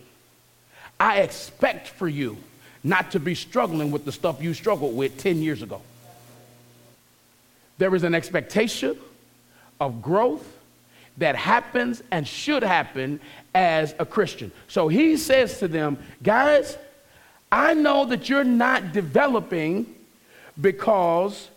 I 0.98 1.20
expect 1.20 1.88
for 1.88 2.08
you 2.08 2.36
not 2.82 3.12
to 3.12 3.20
be 3.20 3.34
struggling 3.34 3.92
with 3.92 4.04
the 4.04 4.12
stuff 4.12 4.42
you 4.42 4.54
struggled 4.54 4.96
with 4.96 5.16
10 5.18 5.42
years 5.42 5.62
ago. 5.62 5.80
There 7.78 7.94
is 7.94 8.02
an 8.02 8.14
expectation 8.14 8.98
of 9.80 10.02
growth 10.02 10.44
that 11.18 11.36
happens 11.36 12.02
and 12.10 12.26
should 12.26 12.62
happen 12.62 13.20
as 13.54 13.94
a 13.98 14.06
Christian. 14.06 14.50
So 14.66 14.88
he 14.88 15.16
says 15.16 15.58
to 15.58 15.68
them, 15.68 15.98
guys, 16.22 16.76
I 17.50 17.74
know 17.74 18.04
that 18.06 18.28
you're 18.28 18.44
not 18.44 18.92
developing 18.92 19.94
because 20.60 21.48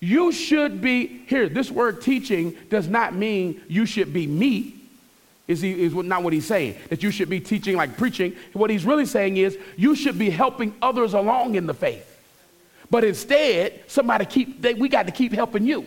you 0.00 0.32
should 0.32 0.80
be, 0.80 1.06
here, 1.26 1.48
this 1.48 1.70
word 1.70 2.02
teaching 2.02 2.56
does 2.70 2.88
not 2.88 3.14
mean 3.14 3.60
you 3.68 3.86
should 3.86 4.12
be 4.12 4.26
me. 4.26 4.74
Is, 5.46 5.60
he, 5.60 5.82
is 5.82 5.94
not 5.94 6.22
what 6.22 6.32
he's 6.32 6.46
saying, 6.46 6.76
that 6.88 7.02
you 7.02 7.10
should 7.10 7.28
be 7.28 7.38
teaching 7.38 7.76
like 7.76 7.98
preaching. 7.98 8.34
What 8.54 8.70
he's 8.70 8.86
really 8.86 9.04
saying 9.04 9.36
is 9.36 9.58
you 9.76 9.94
should 9.94 10.18
be 10.18 10.30
helping 10.30 10.74
others 10.80 11.12
along 11.12 11.54
in 11.56 11.66
the 11.66 11.74
faith. 11.74 12.10
But 12.90 13.04
instead, 13.04 13.82
somebody 13.86 14.24
keep, 14.24 14.62
they, 14.62 14.72
we 14.72 14.88
got 14.88 15.06
to 15.06 15.12
keep 15.12 15.32
helping 15.32 15.66
you. 15.66 15.86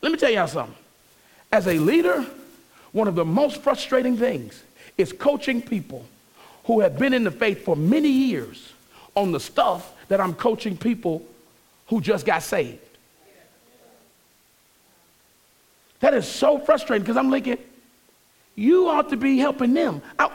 Let 0.00 0.12
me 0.12 0.18
tell 0.18 0.30
y'all 0.30 0.48
something. 0.48 0.76
As 1.52 1.66
a 1.66 1.78
leader, 1.78 2.24
one 2.92 3.08
of 3.08 3.14
the 3.14 3.24
most 3.24 3.62
frustrating 3.62 4.16
things 4.16 4.62
is 5.00 5.12
coaching 5.12 5.62
people 5.62 6.04
who 6.64 6.80
have 6.80 6.98
been 6.98 7.12
in 7.12 7.24
the 7.24 7.30
faith 7.30 7.64
for 7.64 7.74
many 7.74 8.08
years 8.08 8.72
on 9.14 9.32
the 9.32 9.40
stuff 9.40 9.92
that 10.08 10.20
I'm 10.20 10.34
coaching 10.34 10.76
people 10.76 11.24
who 11.88 12.00
just 12.00 12.24
got 12.24 12.42
saved. 12.42 12.78
That 16.00 16.14
is 16.14 16.26
so 16.26 16.58
frustrating 16.58 17.02
because 17.02 17.16
I'm 17.16 17.30
thinking, 17.30 17.58
you 18.54 18.88
ought 18.88 19.10
to 19.10 19.16
be 19.16 19.38
helping 19.38 19.74
them. 19.74 20.02
I, 20.18 20.30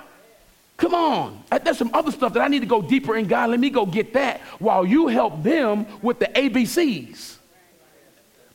come 0.78 0.94
on. 0.94 1.44
There's 1.64 1.78
some 1.78 1.92
other 1.94 2.12
stuff 2.12 2.34
that 2.34 2.42
I 2.42 2.48
need 2.48 2.60
to 2.60 2.66
go 2.66 2.82
deeper 2.82 3.16
in 3.16 3.28
God. 3.28 3.50
Let 3.50 3.60
me 3.60 3.70
go 3.70 3.86
get 3.86 4.14
that 4.14 4.42
while 4.60 4.86
you 4.86 5.08
help 5.08 5.42
them 5.42 5.86
with 6.02 6.20
the 6.20 6.28
ABCs. 6.28 7.38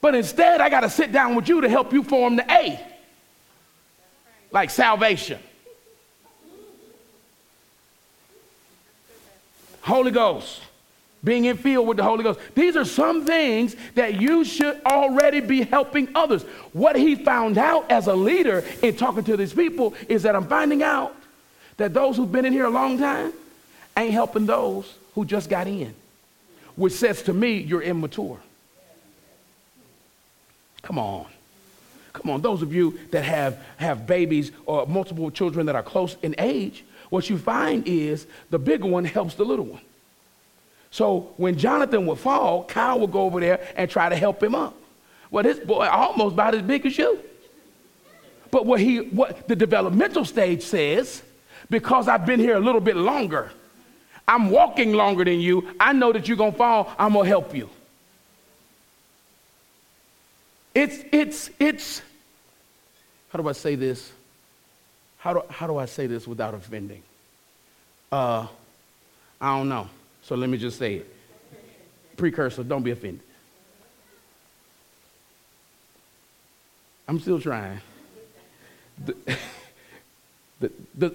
But 0.01 0.15
instead, 0.15 0.61
I 0.61 0.71
got 0.71 0.81
to 0.81 0.91
sit 0.91 1.13
down 1.13 1.35
with 1.35 1.49
you 1.49 1.61
to 1.61 1.69
help 1.69 1.93
you 1.93 2.03
form 2.03 2.37
the 2.37 2.51
A, 2.51 2.81
like 4.51 4.71
salvation. 4.71 5.41
Holy 9.83 10.11
Ghost 10.11 10.63
being 11.23 11.45
in 11.45 11.57
field 11.57 11.87
with 11.87 11.97
the 11.97 12.03
Holy 12.03 12.23
Ghost. 12.25 12.41
These 12.55 12.77
are 12.77 12.85
some 12.85 13.27
things 13.27 13.77
that 13.95 14.21
you 14.21 14.45
should 14.45 14.81
already 14.87 15.41
be 15.41 15.63
helping 15.63 16.09
others. 16.15 16.43
What 16.73 16.97
he 16.97 17.15
found 17.15 17.59
out 17.59 17.91
as 17.91 18.07
a 18.07 18.15
leader 18.15 18.65
in 18.83 18.97
talking 18.97 19.25
to 19.25 19.37
these 19.37 19.53
people 19.53 19.95
is 20.09 20.23
that 20.23 20.35
I'm 20.35 20.47
finding 20.47 20.83
out 20.83 21.15
that 21.77 21.93
those 21.93 22.17
who've 22.17 22.31
been 22.31 22.47
in 22.47 22.53
here 22.53 22.65
a 22.65 22.71
long 22.71 22.99
time 22.99 23.33
ain't 23.97 24.13
helping 24.13 24.47
those 24.47 24.95
who 25.15 25.25
just 25.25 25.51
got 25.51 25.67
in, 25.67 25.95
which 26.77 26.95
says 26.95 27.23
to 27.23 27.33
me, 27.33 27.59
you're 27.59 27.83
immature. 27.83 28.39
Come 30.83 30.99
on. 30.99 31.27
Come 32.13 32.31
on, 32.31 32.41
those 32.41 32.63
of 32.63 32.75
you 32.75 32.99
that 33.13 33.25
have, 33.25 33.63
have 33.77 34.07
babies 34.07 34.51
or 34.67 34.87
multiple 34.87 35.31
children 35.31 35.67
that 35.67 35.77
are 35.77 35.83
close 35.83 36.17
in 36.23 36.35
age, 36.39 36.85
what 37.11 37.29
you 37.29 37.37
find 37.37 37.87
is 37.87 38.27
the 38.49 38.59
bigger 38.59 38.87
one 38.87 39.05
helps 39.05 39.35
the 39.35 39.45
little 39.45 39.67
one. 39.67 39.83
So 40.91 41.33
when 41.37 41.59
Jonathan 41.59 42.07
would 42.07 42.19
fall, 42.19 42.65
Kyle 42.65 42.99
would 43.01 43.13
go 43.13 43.23
over 43.23 43.41
there 43.41 43.61
and 43.77 43.91
try 43.91 44.09
to 44.09 44.17
help 44.17 44.43
him 44.43 44.55
up. 44.55 44.75
Well, 45.31 45.45
this 45.45 45.59
boy 45.59 45.87
almost 45.87 46.35
about 46.35 46.55
as 46.55 46.63
big 46.63 46.87
as 46.87 46.97
you. 46.99 47.21
But 48.51 48.67
what 48.67 48.81
he 48.81 48.99
what 48.99 49.47
the 49.47 49.55
developmental 49.55 50.25
stage 50.25 50.63
says, 50.63 51.23
because 51.69 52.09
I've 52.09 52.27
been 52.27 52.41
here 52.41 52.57
a 52.57 52.61
little 52.61 52.81
bit 52.81 52.97
longer, 52.97 53.53
I'm 54.27 54.51
walking 54.51 54.93
longer 54.93 55.25
than 55.25 55.41
you, 55.41 55.75
I 55.79 55.93
know 55.93 56.13
that 56.13 56.27
you're 56.27 56.37
gonna 56.37 56.53
fall, 56.53 56.93
I'm 56.99 57.13
gonna 57.13 57.29
help 57.29 57.55
you. 57.55 57.71
It's 60.75 61.05
it's 61.13 61.51
it's 61.61 62.03
how 63.33 63.41
do 63.41 63.49
I 63.49 63.53
say 63.53 63.77
this? 63.77 64.13
How 65.21 65.35
do, 65.35 65.43
how 65.51 65.67
do 65.67 65.77
I 65.77 65.85
say 65.85 66.07
this 66.07 66.27
without 66.27 66.55
offending? 66.55 67.03
Uh, 68.11 68.47
I 69.39 69.57
don't 69.57 69.69
know. 69.69 69.89
So 70.23 70.35
let 70.35 70.49
me 70.49 70.57
just 70.57 70.79
say 70.79 70.97
it. 70.97 71.15
Precursor, 72.17 72.65
don't 72.65 72.83
be 72.83 72.91
offended. 72.91 73.21
I'm 77.07 77.21
still 77.21 77.39
trying. 77.39 77.81
The, 79.05 79.17
the, 80.61 80.73
the, 80.97 81.15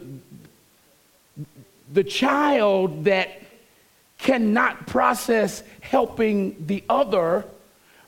the 1.92 2.04
child 2.04 3.06
that 3.06 3.42
cannot 4.20 4.86
process 4.86 5.64
helping 5.82 6.68
the 6.68 6.84
other 6.90 7.46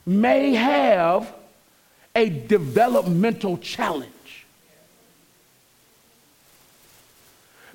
may 0.06 0.54
have 0.54 1.34
a 2.14 2.28
developmental 2.28 3.58
challenge. 3.58 4.12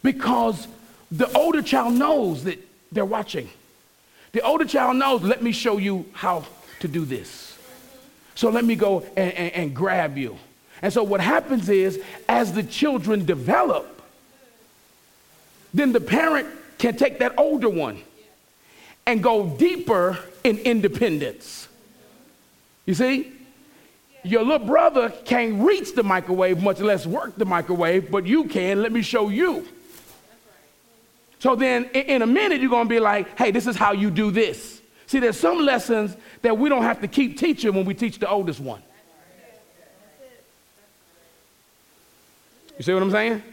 Because 0.03 0.67
the 1.11 1.31
older 1.35 1.61
child 1.61 1.95
knows 1.95 2.43
that 2.43 2.59
they're 2.91 3.05
watching. 3.05 3.49
The 4.33 4.41
older 4.41 4.65
child 4.65 4.97
knows, 4.97 5.21
let 5.23 5.41
me 5.41 5.51
show 5.51 5.77
you 5.77 6.05
how 6.13 6.45
to 6.81 6.87
do 6.87 7.05
this. 7.05 7.57
So 8.35 8.49
let 8.49 8.65
me 8.65 8.75
go 8.75 9.05
and, 9.15 9.31
and, 9.33 9.53
and 9.53 9.75
grab 9.75 10.17
you. 10.17 10.37
And 10.81 10.91
so 10.91 11.03
what 11.03 11.21
happens 11.21 11.69
is, 11.69 12.01
as 12.27 12.51
the 12.53 12.63
children 12.63 13.25
develop, 13.25 14.01
then 15.73 15.91
the 15.91 16.01
parent 16.01 16.47
can 16.77 16.97
take 16.97 17.19
that 17.19 17.33
older 17.37 17.69
one 17.69 18.01
and 19.05 19.23
go 19.23 19.47
deeper 19.47 20.19
in 20.43 20.57
independence. 20.59 21.67
You 22.85 22.93
see? 22.95 23.31
Your 24.23 24.43
little 24.43 24.65
brother 24.65 25.09
can't 25.25 25.61
reach 25.61 25.95
the 25.95 26.03
microwave, 26.03 26.61
much 26.61 26.79
less 26.79 27.05
work 27.05 27.35
the 27.35 27.45
microwave, 27.45 28.09
but 28.09 28.25
you 28.25 28.45
can. 28.45 28.81
Let 28.81 28.91
me 28.91 29.01
show 29.01 29.29
you. 29.29 29.67
So 31.43 31.57
then 31.57 31.89
in 31.93 32.21
a 32.21 32.25
minute, 32.25 32.61
you're 32.61 32.69
going 32.69 32.85
to 32.85 32.89
be 32.89 33.01
like, 33.01 33.37
hey, 33.37 33.51
this 33.51 33.67
is 33.67 33.75
how 33.75 33.91
you 33.91 34.09
do 34.09 34.31
this. 34.31 34.81
See, 35.07 35.19
there's 35.19 35.37
some 35.37 35.57
lessons 35.57 36.15
that 36.41 36.57
we 36.57 36.69
don't 36.69 36.83
have 36.83 37.01
to 37.01 37.07
keep 37.09 37.37
teaching 37.37 37.73
when 37.73 37.83
we 37.83 37.93
teach 37.93 38.17
the 38.17 38.29
oldest 38.29 38.61
one. 38.61 38.81
You 42.77 42.83
see 42.83 42.93
what 42.93 43.03
I'm 43.03 43.11
saying? 43.11 43.43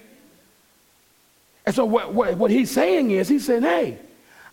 And 1.67 1.75
so 1.75 1.85
what, 1.85 2.15
what, 2.15 2.37
what 2.37 2.53
he's 2.53 2.71
saying 2.71 3.11
is, 3.11 3.29
he's 3.29 3.45
saying, 3.45 3.63
hey, 3.63 3.99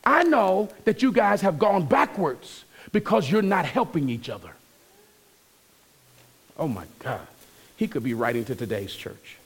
I 0.03 0.23
know 0.23 0.69
that 0.85 1.03
you 1.03 1.11
guys 1.11 1.41
have 1.41 1.59
gone 1.59 1.85
backwards 1.85 2.65
because 2.91 3.29
you're 3.29 3.43
not 3.43 3.65
helping 3.65 4.09
each 4.09 4.29
other. 4.29 4.49
Oh 6.57 6.67
my 6.67 6.85
God. 6.97 7.27
He 7.75 7.87
could 7.87 8.03
be 8.03 8.15
writing 8.15 8.45
to 8.45 8.55
today's 8.55 8.95
church. 8.95 9.37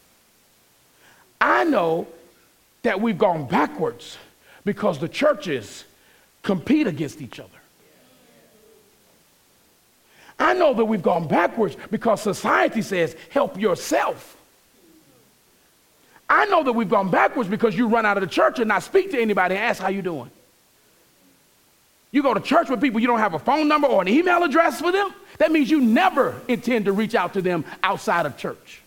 I 1.41 1.65
know 1.65 2.07
that 2.83 2.99
we've 2.99 3.17
gone 3.17 3.45
backwards 3.45 4.17
because 4.65 4.99
the 4.99 5.07
churches 5.07 5.85
compete 6.43 6.87
against 6.87 7.21
each 7.21 7.39
other. 7.39 7.49
I 10.39 10.53
know 10.55 10.73
that 10.73 10.85
we've 10.85 11.03
gone 11.03 11.27
backwards 11.27 11.77
because 11.91 12.21
society 12.21 12.81
says, 12.81 13.15
help 13.29 13.59
yourself. 13.59 14.37
I 16.27 16.45
know 16.45 16.63
that 16.63 16.71
we've 16.71 16.89
gone 16.89 17.11
backwards 17.11 17.49
because 17.49 17.75
you 17.75 17.87
run 17.87 18.05
out 18.05 18.17
of 18.17 18.21
the 18.21 18.29
church 18.29 18.57
and 18.57 18.67
not 18.67 18.83
speak 18.83 19.11
to 19.11 19.21
anybody 19.21 19.55
and 19.55 19.63
ask 19.63 19.81
how 19.81 19.89
you 19.89 20.01
doing. 20.01 20.31
You 22.11 22.23
go 22.23 22.33
to 22.33 22.39
church 22.39 22.69
with 22.69 22.81
people, 22.81 22.99
you 22.99 23.07
don't 23.07 23.19
have 23.19 23.35
a 23.35 23.39
phone 23.39 23.67
number 23.67 23.87
or 23.87 24.01
an 24.01 24.07
email 24.07 24.43
address 24.43 24.81
for 24.81 24.91
them. 24.91 25.13
That 25.37 25.51
means 25.51 25.69
you 25.69 25.79
never 25.79 26.41
intend 26.47 26.85
to 26.85 26.91
reach 26.91 27.15
out 27.15 27.33
to 27.33 27.41
them 27.41 27.63
outside 27.83 28.25
of 28.25 28.37
church. 28.37 28.81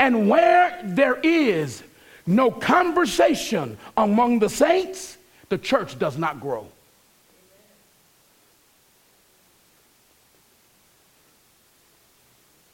And 0.00 0.28
where 0.28 0.80
there 0.84 1.18
is 1.22 1.82
no 2.26 2.50
conversation 2.50 3.76
among 3.96 4.38
the 4.38 4.48
saints, 4.48 5.16
the 5.48 5.58
church 5.58 5.98
does 5.98 6.16
not 6.16 6.40
grow. 6.40 6.66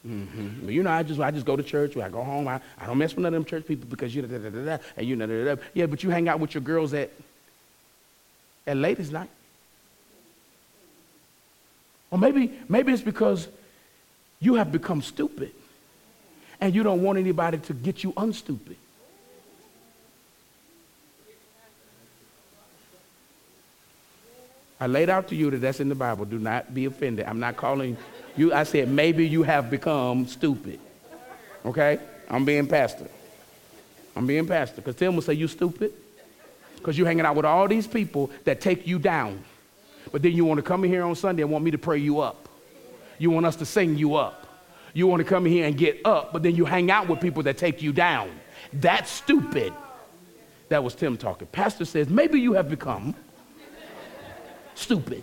Mm-hmm. 0.07 0.69
You 0.69 0.83
know, 0.83 0.91
I 0.91 1.01
just 1.01 1.19
I 1.19 1.31
just 1.31 1.47
go 1.47 1.55
to 1.55 1.63
church. 1.63 1.97
I 1.97 2.09
go 2.09 2.23
home. 2.23 2.47
I, 2.47 2.61
I 2.79 2.85
don't 2.85 2.97
mess 2.97 3.15
with 3.15 3.23
none 3.23 3.33
of 3.33 3.41
them 3.41 3.45
church 3.45 3.65
people 3.65 3.87
because 3.89 4.13
you 4.13 4.21
da, 4.21 4.37
da, 4.37 4.49
da, 4.49 4.65
da, 4.65 4.77
and 4.95 5.07
you 5.07 5.15
know 5.15 5.25
da, 5.25 5.43
da, 5.43 5.55
da. 5.55 5.61
yeah, 5.73 5.87
but 5.87 6.03
you 6.03 6.11
hang 6.11 6.29
out 6.29 6.39
with 6.39 6.53
your 6.53 6.61
girls 6.61 6.93
at 6.93 7.09
at 8.67 8.77
ladies' 8.77 9.11
night. 9.11 9.29
Or 12.11 12.19
maybe 12.19 12.53
maybe 12.69 12.93
it's 12.93 13.01
because 13.01 13.47
you 14.39 14.55
have 14.55 14.71
become 14.71 15.01
stupid 15.01 15.51
and 16.61 16.73
you 16.73 16.83
don't 16.83 17.01
want 17.01 17.17
anybody 17.17 17.57
to 17.57 17.73
get 17.73 18.03
you 18.03 18.13
unstupid. 18.17 18.77
I 24.79 24.87
laid 24.87 25.09
out 25.09 25.29
to 25.29 25.35
you 25.35 25.49
that 25.51 25.57
that's 25.57 25.79
in 25.79 25.89
the 25.89 25.95
Bible. 25.95 26.25
Do 26.25 26.37
not 26.37 26.73
be 26.73 26.85
offended. 26.85 27.25
I'm 27.25 27.39
not 27.39 27.55
calling 27.55 27.97
you, 28.37 28.53
I 28.53 28.63
said, 28.63 28.89
maybe 28.89 29.25
you 29.25 29.43
have 29.43 29.69
become 29.69 30.27
stupid. 30.27 30.79
Okay? 31.65 31.99
I'm 32.29 32.43
being 32.43 32.67
pastor. 32.67 33.07
I'm 34.15 34.27
being 34.27 34.47
pastor. 34.47 34.77
Because 34.77 34.95
Tim 34.95 35.15
will 35.15 35.21
say, 35.21 35.33
You 35.33 35.47
stupid? 35.47 35.93
Because 36.75 36.97
you're 36.97 37.07
hanging 37.07 37.25
out 37.25 37.35
with 37.35 37.45
all 37.45 37.67
these 37.67 37.87
people 37.87 38.29
that 38.43 38.61
take 38.61 38.85
you 38.85 38.99
down. 38.99 39.43
But 40.11 40.21
then 40.21 40.33
you 40.33 40.45
want 40.45 40.59
to 40.59 40.61
come 40.61 40.83
in 40.83 40.91
here 40.91 41.03
on 41.03 41.15
Sunday 41.15 41.41
and 41.41 41.51
want 41.51 41.63
me 41.63 41.71
to 41.71 41.77
pray 41.77 41.97
you 41.97 42.19
up. 42.19 42.47
You 43.17 43.31
want 43.31 43.45
us 43.45 43.55
to 43.57 43.65
sing 43.65 43.97
you 43.97 44.15
up. 44.15 44.44
You 44.95 45.07
want 45.07 45.19
to 45.19 45.25
come 45.25 45.43
here 45.43 45.65
and 45.65 45.77
get 45.77 45.99
up, 46.05 46.31
but 46.31 46.41
then 46.41 46.55
you 46.55 46.63
hang 46.63 46.89
out 46.89 47.09
with 47.09 47.19
people 47.19 47.43
that 47.43 47.57
take 47.57 47.81
you 47.81 47.91
down. 47.91 48.31
That's 48.71 49.11
stupid. 49.11 49.73
That 50.69 50.85
was 50.85 50.95
Tim 50.95 51.17
talking. 51.17 51.49
Pastor 51.49 51.83
says, 51.83 52.07
maybe 52.07 52.39
you 52.39 52.53
have 52.53 52.69
become 52.69 53.13
stupid. 54.73 55.21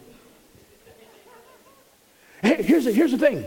Hey, 2.42 2.62
here's, 2.62 2.84
the, 2.84 2.92
here's 2.92 3.12
the 3.12 3.18
thing 3.18 3.46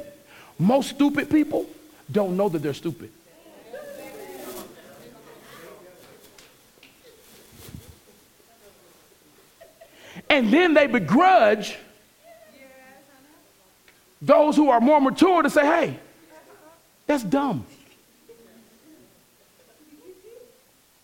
most 0.57 0.89
stupid 0.89 1.29
people 1.29 1.67
don't 2.11 2.35
know 2.35 2.49
that 2.49 2.59
they're 2.63 2.73
stupid. 2.73 3.11
And 10.27 10.51
then 10.51 10.73
they 10.73 10.87
begrudge 10.87 11.77
those 14.23 14.55
who 14.55 14.71
are 14.71 14.81
more 14.81 14.99
mature 14.99 15.43
to 15.43 15.51
say, 15.51 15.63
hey, 15.63 15.99
that's 17.07 17.23
dumb. 17.23 17.65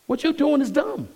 What 0.08 0.24
you're 0.24 0.34
doing 0.34 0.62
is 0.62 0.72
dumb. 0.72 1.08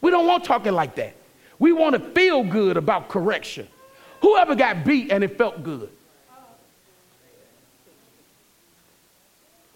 We 0.00 0.10
don't 0.10 0.26
want 0.26 0.44
talking 0.44 0.72
like 0.72 0.94
that. 0.96 1.14
We 1.58 1.72
want 1.72 1.94
to 1.94 2.00
feel 2.00 2.44
good 2.44 2.76
about 2.76 3.08
correction. 3.08 3.66
Whoever 4.20 4.54
got 4.54 4.84
beat 4.84 5.10
and 5.10 5.24
it 5.24 5.38
felt 5.38 5.62
good? 5.62 5.88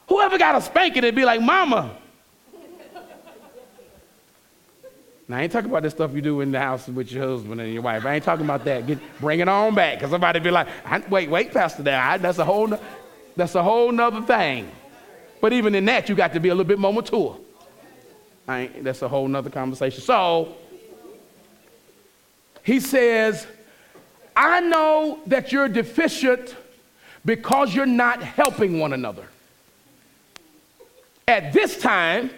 Whoever 0.09 0.39
got 0.39 0.57
a 0.57 0.61
spanking 0.61 1.05
and 1.05 1.15
be 1.15 1.25
like, 1.25 1.41
Mama. 1.41 1.97
Now, 5.29 5.37
I 5.37 5.43
ain't 5.43 5.53
talking 5.53 5.71
about 5.71 5.85
the 5.85 5.91
stuff 5.91 6.13
you 6.13 6.21
do 6.21 6.41
in 6.41 6.51
the 6.51 6.59
house 6.59 6.89
with 6.89 7.13
your 7.13 7.29
husband 7.29 7.61
and 7.61 7.73
your 7.73 7.83
wife. 7.83 8.05
I 8.05 8.17
ain't 8.17 8.25
talking 8.25 8.45
about 8.45 8.65
that. 8.65 8.89
Get, 8.89 8.99
bring 9.21 9.39
it 9.39 9.49
on 9.49 9.77
back. 9.77 9.99
Because 9.99 10.11
somebody 10.11 10.41
be 10.41 10.51
like, 10.51 10.67
wait, 11.09 11.31
wait, 11.31 11.53
Pastor, 11.53 11.85
there. 11.85 12.19
That's 12.19 12.39
a 12.39 12.45
whole, 12.45 12.77
that's 13.37 13.55
a 13.55 13.62
whole 13.62 13.93
nother 13.93 14.23
thing. 14.23 14.71
But 15.40 15.53
even 15.53 15.75
in 15.75 15.85
that, 15.87 16.09
you 16.09 16.14
got 16.14 16.33
to 16.35 16.40
be 16.40 16.49
a 16.49 16.55
little 16.55 16.69
bit 16.69 16.79
more 16.79 16.93
mature. 16.93 17.38
That's 18.47 19.03
a 19.03 19.09
whole 19.09 19.29
nother 19.29 19.51
conversation. 19.51 20.03
So, 20.03 20.57
he 22.62 22.81
says, 22.81 23.47
I 24.37 24.61
know 24.61 25.21
that 25.27 25.53
you're 25.53 25.69
deficient 25.69 26.57
because 27.25 27.75
you're 27.75 27.87
not 27.87 28.23
helping 28.23 28.79
one 28.79 28.93
another. 28.93 29.25
At 31.29 31.53
this 31.53 31.79
time, 31.79 32.31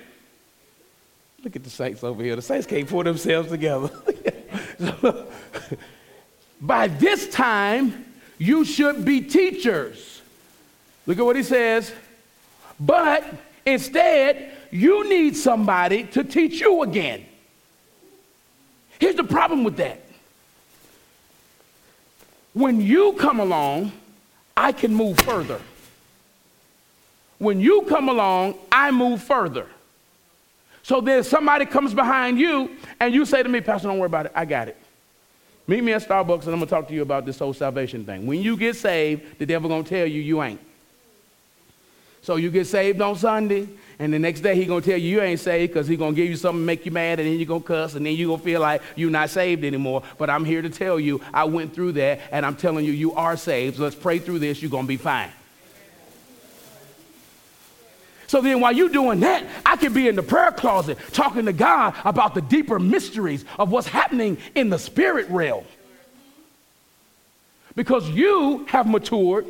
look 1.43 1.57
at 1.57 1.65
the 1.65 1.71
saints 1.71 2.05
over 2.05 2.23
here. 2.23 2.37
The 2.37 2.43
saints 2.43 2.67
can't 2.67 2.89
pull 2.89 3.05
themselves 3.05 3.49
together. 3.49 3.91
By 6.61 6.89
this 6.89 7.29
time, 7.29 8.05
you 8.39 8.65
should 8.65 9.05
be 9.05 9.23
teachers. 9.23 10.22
Look 11.07 11.19
at 11.19 11.25
what 11.25 11.37
he 11.37 11.43
says. 11.43 11.93
But 12.79 13.25
instead, 13.67 14.53
you 14.71 15.09
need 15.09 15.37
somebody 15.37 16.05
to 16.05 16.25
teach 16.25 16.61
you 16.61 16.83
again. 16.83 17.25
Here's 18.99 19.17
the 19.17 19.25
problem 19.25 19.65
with 19.65 19.77
that 19.79 20.01
when 22.53 22.81
you 22.81 23.15
come 23.15 23.41
along, 23.41 23.93
I 24.57 24.73
can 24.73 24.95
move 24.95 25.19
further. 25.21 25.61
When 27.39 27.61
you 27.61 27.83
come 27.89 28.09
along, 28.09 28.55
I 28.71 28.91
move 28.91 29.23
further. 29.23 29.67
So 30.83 31.01
then 31.01 31.25
somebody 31.25 31.65
comes 31.65 31.95
behind 31.95 32.39
you 32.39 32.77
and 33.01 33.15
you 33.15 33.25
say 33.25 33.43
to 33.43 33.49
me, 33.49 33.61
Pastor, 33.61 33.89
don't 33.89 33.99
worry 33.99 34.07
about 34.07 34.27
it. 34.27 34.33
I 34.35 34.45
got 34.45 34.69
it. 34.69 34.77
Meet 35.67 35.83
me 35.83 35.93
at 35.93 36.07
Starbucks 36.07 36.45
and 36.45 36.53
I'm 36.53 36.59
going 36.59 36.61
to 36.61 36.67
talk 36.67 36.89
to 36.89 36.95
you 36.95 37.03
about 37.03 37.25
this 37.25 37.39
whole 37.39 37.55
salvation 37.55 38.05
thing. 38.05 38.27
When 38.27 38.43
you 38.43 38.57
get 38.57 38.77
saved, 38.77 39.39
the 39.39 39.47
devil 39.47 39.69
going 39.69 39.85
to 39.85 39.91
tell 39.91 40.07
you 40.07 40.21
you 40.21 40.43
ain't. 40.43 40.61
So 42.23 42.37
you 42.37 42.51
get 42.51 42.69
saved 42.69 43.01
on 43.01 43.17
Sunday, 43.17 43.69
and 43.99 44.13
the 44.13 44.19
next 44.19 44.41
day 44.41 44.55
he 44.55 44.65
gonna 44.65 44.81
tell 44.81 44.97
you 44.97 45.09
you 45.09 45.21
ain't 45.21 45.41
saved 45.41 45.73
because 45.73 45.89
he 45.89 45.97
gonna 45.97 46.15
give 46.15 46.29
you 46.29 46.37
something 46.37 46.63
to 46.63 46.65
make 46.65 46.87
you 46.87 46.93
mad, 46.93 47.19
and 47.19 47.29
then 47.29 47.37
you 47.37 47.45
gonna 47.45 47.61
cuss, 47.61 47.97
and 47.97 48.07
then 48.07 48.15
you 48.15 48.29
gonna 48.29 48.41
feel 48.41 48.61
like 48.61 48.81
you're 48.95 49.11
not 49.11 49.29
saved 49.29 49.65
anymore. 49.65 50.05
But 50.19 50.31
I'm 50.31 50.45
here 50.45 50.63
to 50.63 50.71
tell 50.71 51.01
you, 51.01 51.21
I 51.35 51.45
went 51.45 51.75
through 51.75 51.93
that, 51.93 52.21
and 52.31 52.47
I'm 52.47 52.55
telling 52.55 52.85
you, 52.85 52.93
you 52.93 53.13
are 53.15 53.37
saved. 53.37 53.77
So 53.77 53.83
let's 53.83 53.97
pray 53.97 54.21
through 54.21 54.39
this. 54.39 54.63
You're 54.63 54.71
gonna 54.71 54.87
be 54.87 54.97
fine. 54.97 55.31
So 58.29 58.41
then, 58.41 58.61
while 58.61 58.73
you're 58.73 58.89
doing 58.89 59.21
that, 59.21 59.45
I 59.67 59.75
can 59.75 59.93
be 59.93 60.07
in 60.07 60.15
the 60.15 60.23
prayer 60.23 60.53
closet 60.53 60.99
talking 61.13 61.45
to 61.47 61.53
God 61.53 61.95
about 62.05 62.35
the 62.35 62.41
deeper 62.41 62.79
mysteries 62.79 63.45
of 63.59 63.71
what's 63.73 63.89
happening 63.89 64.39
in 64.55 64.71
the 64.71 64.79
spirit 64.79 65.29
realm. 65.29 65.65
Because 67.75 68.09
you 68.09 68.65
have 68.67 68.87
matured 68.87 69.47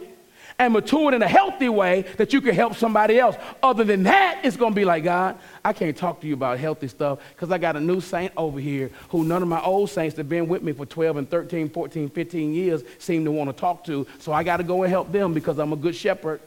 and 0.64 0.72
matured 0.72 1.14
in 1.14 1.22
a 1.22 1.28
healthy 1.28 1.68
way 1.68 2.02
that 2.16 2.32
you 2.32 2.40
can 2.40 2.54
help 2.54 2.76
somebody 2.76 3.18
else. 3.18 3.36
Other 3.62 3.84
than 3.84 4.04
that, 4.04 4.40
it's 4.44 4.56
going 4.56 4.72
to 4.72 4.76
be 4.76 4.84
like, 4.84 5.04
God, 5.04 5.36
I 5.64 5.72
can't 5.72 5.96
talk 5.96 6.20
to 6.20 6.26
you 6.26 6.34
about 6.34 6.58
healthy 6.58 6.88
stuff 6.88 7.18
because 7.34 7.50
I 7.50 7.58
got 7.58 7.76
a 7.76 7.80
new 7.80 8.00
saint 8.00 8.32
over 8.36 8.60
here 8.60 8.90
who 9.08 9.24
none 9.24 9.42
of 9.42 9.48
my 9.48 9.60
old 9.62 9.90
saints 9.90 10.14
that 10.16 10.20
have 10.20 10.28
been 10.28 10.48
with 10.48 10.62
me 10.62 10.72
for 10.72 10.86
12 10.86 11.16
and 11.16 11.30
13, 11.30 11.68
14, 11.68 12.08
15 12.08 12.54
years 12.54 12.82
seem 12.98 13.24
to 13.24 13.32
want 13.32 13.50
to 13.50 13.56
talk 13.60 13.84
to. 13.84 14.06
So 14.18 14.32
I 14.32 14.42
got 14.42 14.58
to 14.58 14.64
go 14.64 14.82
and 14.82 14.90
help 14.90 15.10
them 15.10 15.34
because 15.34 15.58
I'm 15.58 15.72
a 15.72 15.76
good 15.76 15.96
shepherd. 15.96 16.40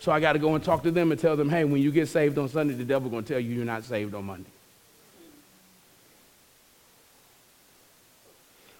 So 0.00 0.12
I 0.12 0.20
got 0.20 0.34
to 0.34 0.38
go 0.38 0.54
and 0.54 0.62
talk 0.62 0.82
to 0.84 0.90
them 0.90 1.10
and 1.10 1.20
tell 1.20 1.36
them, 1.36 1.48
hey, 1.48 1.64
when 1.64 1.82
you 1.82 1.90
get 1.90 2.08
saved 2.08 2.38
on 2.38 2.48
Sunday, 2.48 2.74
the 2.74 2.84
devil 2.84 3.10
going 3.10 3.24
to 3.24 3.32
tell 3.34 3.40
you 3.40 3.54
you're 3.54 3.64
not 3.64 3.84
saved 3.84 4.14
on 4.14 4.24
Monday. 4.24 4.50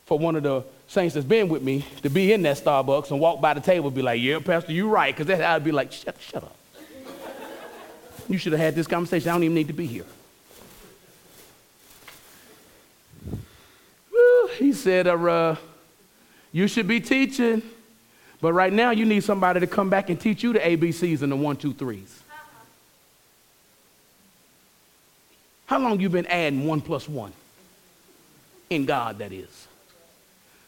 For 0.06 0.18
one 0.18 0.36
of 0.36 0.42
the 0.42 0.64
saints 0.88 1.14
that's 1.14 1.26
been 1.26 1.48
with 1.48 1.62
me 1.62 1.84
to 2.02 2.08
be 2.08 2.32
in 2.32 2.42
that 2.42 2.56
Starbucks 2.56 3.10
and 3.10 3.20
walk 3.20 3.40
by 3.40 3.54
the 3.54 3.60
table 3.60 3.86
and 3.86 3.94
be 3.94 4.02
like, 4.02 4.20
yeah, 4.20 4.38
Pastor, 4.40 4.72
you're 4.72 4.88
right. 4.88 5.14
Because 5.14 5.26
then 5.26 5.42
I'd 5.42 5.62
be 5.62 5.70
like, 5.70 5.92
shut, 5.92 6.16
shut 6.18 6.42
up. 6.42 6.56
you 8.28 8.38
should 8.38 8.52
have 8.52 8.60
had 8.60 8.74
this 8.74 8.86
conversation. 8.86 9.28
I 9.28 9.32
don't 9.34 9.44
even 9.44 9.54
need 9.54 9.68
to 9.68 9.74
be 9.74 9.86
here. 9.86 10.06
Woo, 14.10 14.48
he 14.56 14.72
said, 14.72 15.06
uh, 15.06 15.56
you 16.52 16.66
should 16.66 16.88
be 16.88 17.00
teaching. 17.00 17.62
But 18.40 18.54
right 18.54 18.72
now, 18.72 18.90
you 18.90 19.04
need 19.04 19.24
somebody 19.24 19.60
to 19.60 19.66
come 19.66 19.90
back 19.90 20.10
and 20.10 20.18
teach 20.18 20.42
you 20.42 20.52
the 20.52 20.60
ABCs 20.60 21.22
and 21.22 21.32
the 21.32 21.36
one, 21.36 21.56
two, 21.56 21.74
threes. 21.74 22.22
How 25.66 25.78
long 25.78 26.00
you 26.00 26.08
been 26.08 26.26
adding 26.26 26.66
one 26.66 26.80
plus 26.80 27.06
one? 27.06 27.32
In 28.70 28.86
God, 28.86 29.18
that 29.18 29.32
is. 29.32 29.67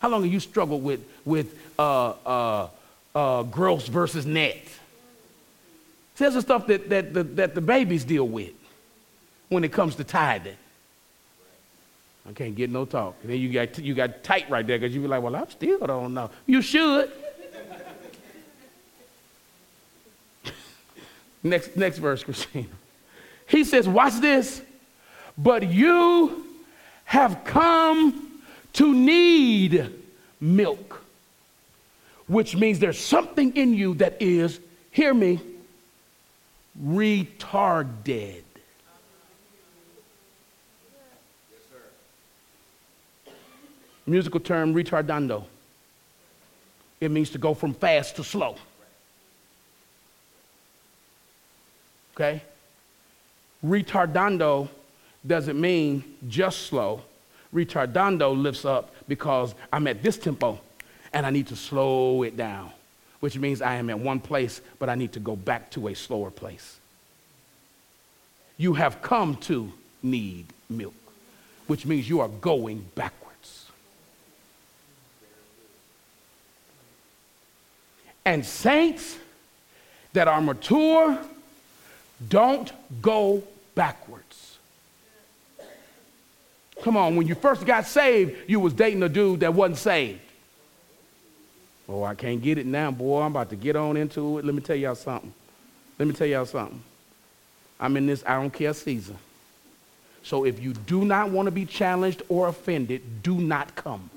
How 0.00 0.08
long 0.08 0.22
have 0.22 0.32
you 0.32 0.40
struggled 0.40 0.82
with, 0.82 1.00
with 1.24 1.54
uh, 1.78 2.10
uh, 2.26 2.68
uh, 3.14 3.42
gross 3.44 3.86
versus 3.86 4.26
net? 4.26 4.64
See, 6.14 6.24
that's 6.24 6.34
the 6.34 6.42
stuff 6.42 6.66
that, 6.66 6.88
that, 6.88 7.14
that, 7.14 7.36
that 7.36 7.54
the 7.54 7.60
babies 7.60 8.04
deal 8.04 8.26
with 8.26 8.52
when 9.48 9.62
it 9.62 9.72
comes 9.72 9.96
to 9.96 10.04
tithing. 10.04 10.56
I 12.28 12.32
can't 12.32 12.54
get 12.54 12.70
no 12.70 12.84
talk. 12.84 13.16
And 13.22 13.30
then 13.30 13.38
you 13.40 13.52
got, 13.52 13.78
you 13.78 13.94
got 13.94 14.22
tight 14.22 14.48
right 14.48 14.66
there 14.66 14.78
because 14.78 14.94
you 14.94 15.02
be 15.02 15.08
like, 15.08 15.22
well, 15.22 15.36
I 15.36 15.44
still 15.48 15.86
don't 15.86 16.14
know. 16.14 16.30
You 16.46 16.62
should. 16.62 17.10
next, 21.42 21.76
next 21.76 21.98
verse, 21.98 22.24
Christina. 22.24 22.68
He 23.46 23.64
says, 23.64 23.88
watch 23.88 24.20
this. 24.20 24.62
But 25.36 25.70
you 25.70 26.46
have 27.04 27.44
come 27.44 28.29
to 28.74 28.94
need 28.94 29.92
milk, 30.40 31.02
which 32.26 32.56
means 32.56 32.78
there's 32.78 32.98
something 32.98 33.56
in 33.56 33.74
you 33.74 33.94
that 33.94 34.20
is, 34.20 34.60
hear 34.90 35.12
me, 35.12 35.40
retarded. 36.82 38.42
musical 44.10 44.40
term 44.40 44.74
retardando. 44.74 45.44
It 47.00 47.10
means 47.10 47.30
to 47.30 47.38
go 47.38 47.54
from 47.54 47.72
fast 47.72 48.16
to 48.16 48.24
slow. 48.24 48.56
Okay? 52.14 52.42
Retardando 53.64 54.68
doesn't 55.26 55.58
mean 55.58 56.02
just 56.28 56.66
slow. 56.66 57.02
Retardando 57.54 58.40
lifts 58.40 58.64
up 58.64 58.94
because 59.08 59.54
I'm 59.72 59.86
at 59.86 60.02
this 60.02 60.16
tempo 60.16 60.60
and 61.12 61.26
I 61.26 61.30
need 61.30 61.48
to 61.48 61.56
slow 61.56 62.22
it 62.22 62.36
down, 62.36 62.70
which 63.20 63.36
means 63.36 63.60
I 63.60 63.76
am 63.76 63.90
at 63.90 63.98
one 63.98 64.20
place, 64.20 64.60
but 64.78 64.88
I 64.88 64.94
need 64.94 65.12
to 65.12 65.20
go 65.20 65.36
back 65.36 65.70
to 65.72 65.88
a 65.88 65.94
slower 65.94 66.30
place. 66.30 66.78
You 68.56 68.74
have 68.74 69.02
come 69.02 69.36
to 69.36 69.72
need 70.02 70.46
milk, 70.68 70.94
which 71.66 71.86
means 71.86 72.08
you 72.08 72.20
are 72.20 72.28
going 72.28 72.84
backwards. 72.94 73.66
And 78.24 78.44
saints 78.44 79.18
that 80.12 80.28
are 80.28 80.40
mature 80.40 81.18
don't 82.28 82.70
go 83.00 83.42
backwards. 83.74 84.29
Come 86.82 86.96
on, 86.96 87.16
when 87.16 87.26
you 87.26 87.34
first 87.34 87.66
got 87.66 87.86
saved, 87.86 88.36
you 88.48 88.60
was 88.60 88.72
dating 88.72 89.02
a 89.02 89.08
dude 89.08 89.40
that 89.40 89.52
wasn't 89.52 89.78
saved. 89.78 90.20
Oh, 91.88 92.04
I 92.04 92.14
can't 92.14 92.40
get 92.40 92.56
it 92.56 92.66
now, 92.66 92.90
boy. 92.90 93.22
I'm 93.22 93.32
about 93.32 93.50
to 93.50 93.56
get 93.56 93.76
on 93.76 93.96
into 93.96 94.38
it. 94.38 94.44
Let 94.44 94.54
me 94.54 94.60
tell 94.60 94.76
y'all 94.76 94.94
something. 94.94 95.32
Let 95.98 96.08
me 96.08 96.14
tell 96.14 96.26
y'all 96.26 96.46
something. 96.46 96.82
I'm 97.78 97.96
in 97.96 98.06
this 98.06 98.22
I 98.26 98.40
don't 98.40 98.52
care 98.52 98.72
season. 98.72 99.16
So 100.22 100.44
if 100.44 100.60
you 100.60 100.72
do 100.72 101.04
not 101.04 101.30
want 101.30 101.46
to 101.46 101.50
be 101.50 101.64
challenged 101.64 102.22
or 102.28 102.48
offended, 102.48 103.22
do 103.22 103.34
not 103.34 103.74
come. 103.74 104.08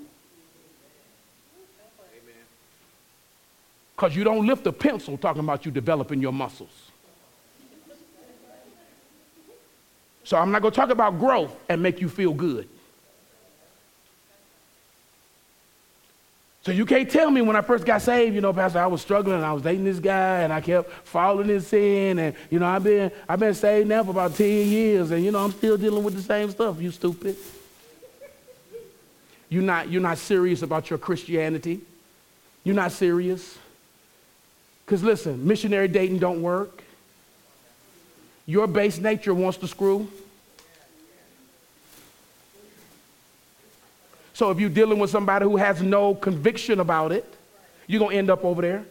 Because 3.96 4.16
you 4.16 4.24
don't 4.24 4.46
lift 4.46 4.68
a 4.68 4.72
pencil 4.72 5.18
talking 5.18 5.42
about 5.42 5.66
you 5.66 5.72
developing 5.72 6.22
your 6.22 6.34
muscles. 6.34 6.92
So 10.34 10.40
I'm 10.40 10.50
not 10.50 10.64
going 10.64 10.72
to 10.72 10.76
talk 10.76 10.90
about 10.90 11.20
growth 11.20 11.56
and 11.70 11.84
make 11.84 12.02
you 12.02 12.10
feel 12.10 12.34
good. 12.34 12.68
So 16.64 16.72
you 16.72 16.88
can't 16.88 17.08
tell 17.08 17.30
me 17.30 17.44
when 17.44 17.56
I 17.56 17.62
first 17.62 17.86
got 17.86 18.02
saved, 18.02 18.34
you 18.34 18.42
know, 18.42 18.52
Pastor, 18.52 18.80
I 18.80 18.88
was 18.88 19.04
struggling. 19.04 19.44
I 19.44 19.54
was 19.54 19.62
dating 19.62 19.84
this 19.84 20.00
guy, 20.00 20.40
and 20.40 20.52
I 20.52 20.60
kept 20.60 20.92
falling 21.08 21.52
in 21.52 21.62
sin, 21.62 22.18
and 22.18 22.36
you 22.50 22.58
know, 22.58 22.66
I've 22.66 22.84
been 22.84 23.12
I've 23.30 23.40
been 23.40 23.54
saved 23.54 23.88
now 23.88 24.04
for 24.04 24.10
about 24.10 24.36
ten 24.36 24.68
years, 24.68 25.12
and 25.12 25.24
you 25.24 25.32
know, 25.32 25.38
I'm 25.38 25.52
still 25.52 25.78
dealing 25.78 26.04
with 26.04 26.16
the 26.16 26.24
same 26.24 26.50
stuff. 26.50 26.82
You 26.82 26.90
stupid. 26.90 27.36
You're 29.50 29.62
not 29.62 29.88
you're 29.88 30.02
not 30.02 30.18
serious 30.18 30.64
about 30.64 30.90
your 30.90 30.98
Christianity. 30.98 31.80
You're 32.64 32.74
not 32.74 32.92
serious. 32.92 33.56
Because 34.84 35.04
listen, 35.04 35.46
missionary 35.46 35.90
dating 35.90 36.18
don't 36.18 36.42
work. 36.42 36.82
Your 38.48 38.66
base 38.66 38.98
nature 38.98 39.36
wants 39.36 39.60
to 39.60 39.68
screw. 39.68 40.08
So 44.34 44.50
if 44.50 44.60
you're 44.60 44.70
dealing 44.70 45.00
with 45.00 45.10
somebody 45.10 45.46
who 45.46 45.58
has 45.58 45.82
no 45.82 46.16
conviction 46.16 46.80
about 46.80 47.12
it, 47.12 47.32
you're 47.88 48.00
going 48.00 48.12
to 48.12 48.18
end 48.18 48.30
up 48.30 48.44
over 48.44 48.62
there. 48.62 48.86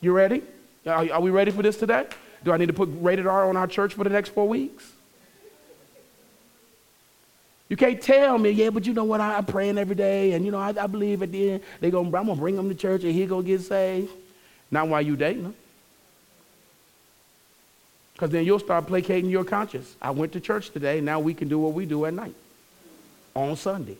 You 0.00 0.12
ready? 0.12 0.42
Are, 0.86 1.10
are 1.12 1.20
we 1.20 1.30
ready 1.30 1.50
for 1.50 1.62
this 1.62 1.76
today? 1.76 2.06
Do 2.44 2.52
I 2.52 2.56
need 2.56 2.66
to 2.66 2.72
put 2.72 2.88
rated 2.92 3.26
R 3.26 3.48
on 3.48 3.56
our 3.56 3.66
church 3.66 3.94
for 3.94 4.04
the 4.04 4.10
next 4.10 4.30
four 4.30 4.46
weeks? 4.46 4.92
You 7.68 7.76
can't 7.76 8.00
tell 8.00 8.38
me, 8.38 8.50
yeah, 8.50 8.70
but 8.70 8.86
you 8.86 8.92
know 8.92 9.04
what? 9.04 9.20
I, 9.20 9.38
am 9.38 9.44
praying 9.44 9.76
every 9.76 9.96
day, 9.96 10.32
and 10.32 10.44
you 10.44 10.52
know, 10.52 10.58
I, 10.58 10.68
I 10.68 10.86
believe 10.86 11.22
at 11.22 11.32
the 11.32 11.50
end 11.50 11.62
they 11.80 11.90
going 11.90 12.06
I'm 12.06 12.12
gonna 12.12 12.36
bring 12.36 12.54
them 12.54 12.68
to 12.68 12.74
church, 12.76 13.02
and 13.02 13.12
he 13.12 13.26
gonna 13.26 13.42
get 13.42 13.62
saved. 13.62 14.12
Not 14.70 14.86
while 14.86 15.02
you 15.02 15.16
dating 15.16 15.42
them, 15.42 15.54
because 18.16 18.30
then 18.30 18.46
you'll 18.46 18.58
start 18.58 18.86
placating 18.86 19.28
your 19.28 19.44
conscience. 19.44 19.94
I 20.00 20.10
went 20.10 20.32
to 20.32 20.40
church 20.40 20.70
today. 20.70 21.02
Now 21.02 21.20
we 21.20 21.34
can 21.34 21.48
do 21.48 21.58
what 21.58 21.74
we 21.74 21.84
do 21.84 22.06
at 22.06 22.14
night, 22.14 22.34
on 23.34 23.56
Sunday. 23.56 23.98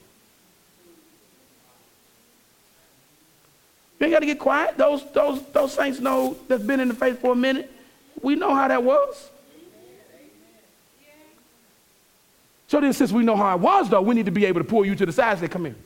You 4.00 4.06
ain't 4.06 4.12
got 4.12 4.20
to 4.20 4.26
get 4.26 4.38
quiet. 4.38 4.78
Those 4.78 5.04
those 5.12 5.42
those 5.48 5.74
saints 5.74 6.00
know 6.00 6.34
that's 6.48 6.62
been 6.62 6.80
in 6.80 6.88
the 6.88 6.94
faith 6.94 7.20
for 7.20 7.32
a 7.32 7.36
minute. 7.36 7.70
We 8.22 8.36
know 8.36 8.54
how 8.54 8.68
that 8.68 8.82
was. 8.82 9.28
So 12.68 12.80
then, 12.80 12.94
since 12.94 13.12
we 13.12 13.22
know 13.22 13.36
how 13.36 13.54
it 13.54 13.60
was, 13.60 13.90
though, 13.90 14.00
we 14.00 14.14
need 14.14 14.24
to 14.24 14.32
be 14.32 14.46
able 14.46 14.60
to 14.60 14.66
pull 14.66 14.84
you 14.84 14.94
to 14.96 15.06
the 15.06 15.12
side 15.12 15.32
and 15.32 15.40
say, 15.40 15.48
Come 15.48 15.66
here. 15.66 15.76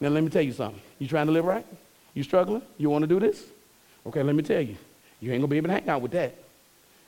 Now, 0.00 0.10
let 0.10 0.22
me 0.22 0.28
tell 0.28 0.42
you 0.42 0.52
something. 0.52 0.80
You 0.98 1.08
trying 1.08 1.26
to 1.26 1.32
live 1.32 1.46
right? 1.46 1.66
You 2.12 2.22
struggling? 2.22 2.62
You 2.76 2.90
want 2.90 3.04
to 3.04 3.06
do 3.06 3.18
this? 3.18 3.42
Okay, 4.06 4.22
let 4.22 4.34
me 4.34 4.42
tell 4.42 4.60
you. 4.60 4.76
You 5.20 5.32
ain't 5.32 5.40
going 5.40 5.42
to 5.42 5.48
be 5.48 5.56
able 5.56 5.68
to 5.68 5.72
hang 5.72 5.88
out 5.88 6.02
with 6.02 6.12
that 6.12 6.34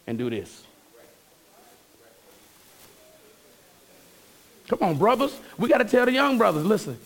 and 0.06 0.18
do 0.18 0.30
this. 0.30 0.64
Come 4.68 4.78
on, 4.82 4.98
brothers. 4.98 5.36
We 5.58 5.68
got 5.68 5.78
to 5.78 5.84
tell 5.84 6.06
the 6.06 6.12
young 6.12 6.38
brothers 6.38 6.64
listen, 6.64 6.98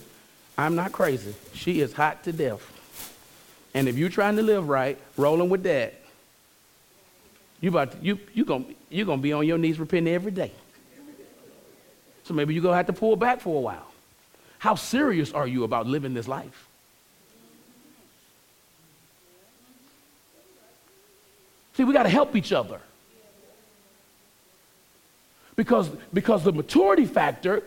I'm 0.57 0.75
not 0.75 0.93
crazy. 0.93 1.35
She 1.55 1.81
is 1.81 1.93
hot 1.93 2.25
to 2.25 2.33
death. 2.33 2.71
And 3.73 3.89
if 3.89 3.97
you're 3.97 4.11
trying 4.11 4.37
to 4.37 4.43
live 4.43 4.69
right, 4.69 4.99
rolling 5.17 5.49
with 5.49 5.63
that, 5.65 5.95
you 7.61 7.71
about 7.71 7.93
to, 7.93 7.99
you 8.03 8.19
you 8.35 8.45
gonna 8.45 8.67
you 8.91 9.05
gonna 9.07 9.23
be 9.23 9.33
on 9.33 9.47
your 9.47 9.57
knees 9.57 9.79
repenting 9.79 10.13
every 10.13 10.31
day. 10.31 10.53
So 12.25 12.35
maybe 12.35 12.55
you're 12.55 12.63
to 12.63 12.77
have 12.77 12.87
to 12.87 12.93
pull 12.93 13.17
back 13.17 13.41
for 13.41 13.57
a 13.57 13.61
while. 13.61 13.91
How 14.59 14.75
serious 14.75 15.33
are 15.33 15.47
you 15.47 15.65
about 15.65 15.87
living 15.87 16.15
this 16.15 16.29
life? 16.29 16.64
See, 21.75 21.85
we 21.85 21.93
got 21.93 22.05
to 22.05 22.09
help 22.09 22.37
each 22.37 22.53
other. 22.53 22.81
Because, 25.57 25.89
because 26.13 26.43
the 26.43 26.53
maturity 26.53 27.07
factor 27.07 27.63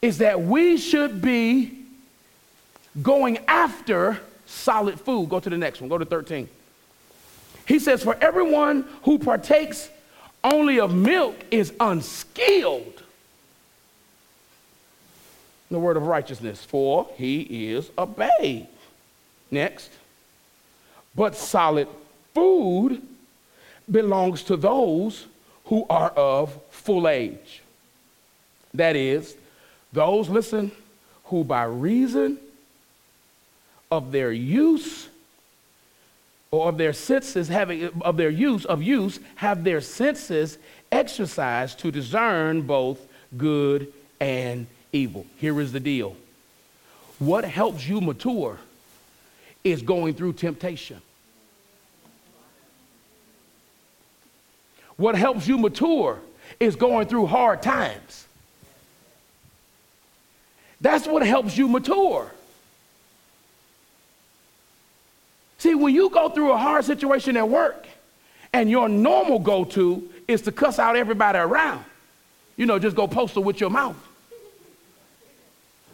is 0.00 0.18
that 0.18 0.42
we 0.42 0.76
should 0.76 1.22
be 1.22 1.78
going 3.00 3.38
after 3.48 4.20
solid 4.46 5.00
food. 5.00 5.28
Go 5.28 5.40
to 5.40 5.48
the 5.48 5.56
next 5.56 5.80
one, 5.80 5.88
go 5.88 5.98
to 5.98 6.04
13. 6.04 6.48
He 7.66 7.78
says, 7.78 8.02
For 8.02 8.16
everyone 8.20 8.86
who 9.04 9.18
partakes 9.18 9.88
only 10.44 10.80
of 10.80 10.94
milk 10.94 11.36
is 11.50 11.72
unskilled 11.78 13.02
the 15.72 15.78
word 15.78 15.96
of 15.96 16.06
righteousness, 16.06 16.62
for 16.62 17.08
he 17.16 17.72
is 17.72 17.90
a 17.96 18.06
babe. 18.06 18.66
Next. 19.50 19.90
But 21.14 21.34
solid 21.34 21.88
food 22.34 23.02
belongs 23.90 24.42
to 24.44 24.56
those 24.56 25.26
who 25.66 25.86
are 25.88 26.10
of 26.10 26.58
full 26.70 27.08
age. 27.08 27.62
That 28.74 28.96
is, 28.96 29.36
those, 29.92 30.28
listen, 30.28 30.72
who 31.24 31.44
by 31.44 31.64
reason 31.64 32.38
of 33.90 34.12
their 34.12 34.32
use 34.32 35.08
or 36.50 36.68
of 36.68 36.78
their 36.78 36.92
senses 36.92 37.48
having 37.48 37.88
of 38.02 38.16
their 38.16 38.30
use 38.30 38.64
of 38.64 38.82
use 38.82 39.18
have 39.36 39.64
their 39.64 39.80
senses 39.80 40.58
exercised 40.90 41.78
to 41.80 41.90
discern 41.90 42.62
both 42.62 42.98
good 43.36 43.92
and 44.20 44.66
evil. 44.92 45.26
Here 45.38 45.60
is 45.60 45.72
the 45.72 45.80
deal 45.80 46.16
what 47.18 47.44
helps 47.44 47.86
you 47.86 48.00
mature 48.00 48.58
is 49.62 49.80
going 49.80 50.14
through 50.14 50.32
temptation. 50.32 51.00
What 54.96 55.14
helps 55.14 55.46
you 55.46 55.58
mature 55.58 56.18
is 56.60 56.76
going 56.76 57.06
through 57.06 57.26
hard 57.26 57.62
times. 57.62 58.26
That's 60.80 61.06
what 61.06 61.24
helps 61.24 61.56
you 61.56 61.68
mature. 61.68 62.30
See, 65.58 65.74
when 65.74 65.94
you 65.94 66.10
go 66.10 66.28
through 66.28 66.52
a 66.52 66.58
hard 66.58 66.84
situation 66.84 67.36
at 67.36 67.48
work 67.48 67.86
and 68.52 68.68
your 68.68 68.88
normal 68.88 69.38
go 69.38 69.64
to 69.64 70.10
is 70.26 70.42
to 70.42 70.52
cuss 70.52 70.80
out 70.80 70.96
everybody 70.96 71.38
around, 71.38 71.84
you 72.56 72.66
know, 72.66 72.78
just 72.80 72.96
go 72.96 73.06
postal 73.06 73.44
with 73.44 73.60
your 73.60 73.70
mouth. 73.70 73.96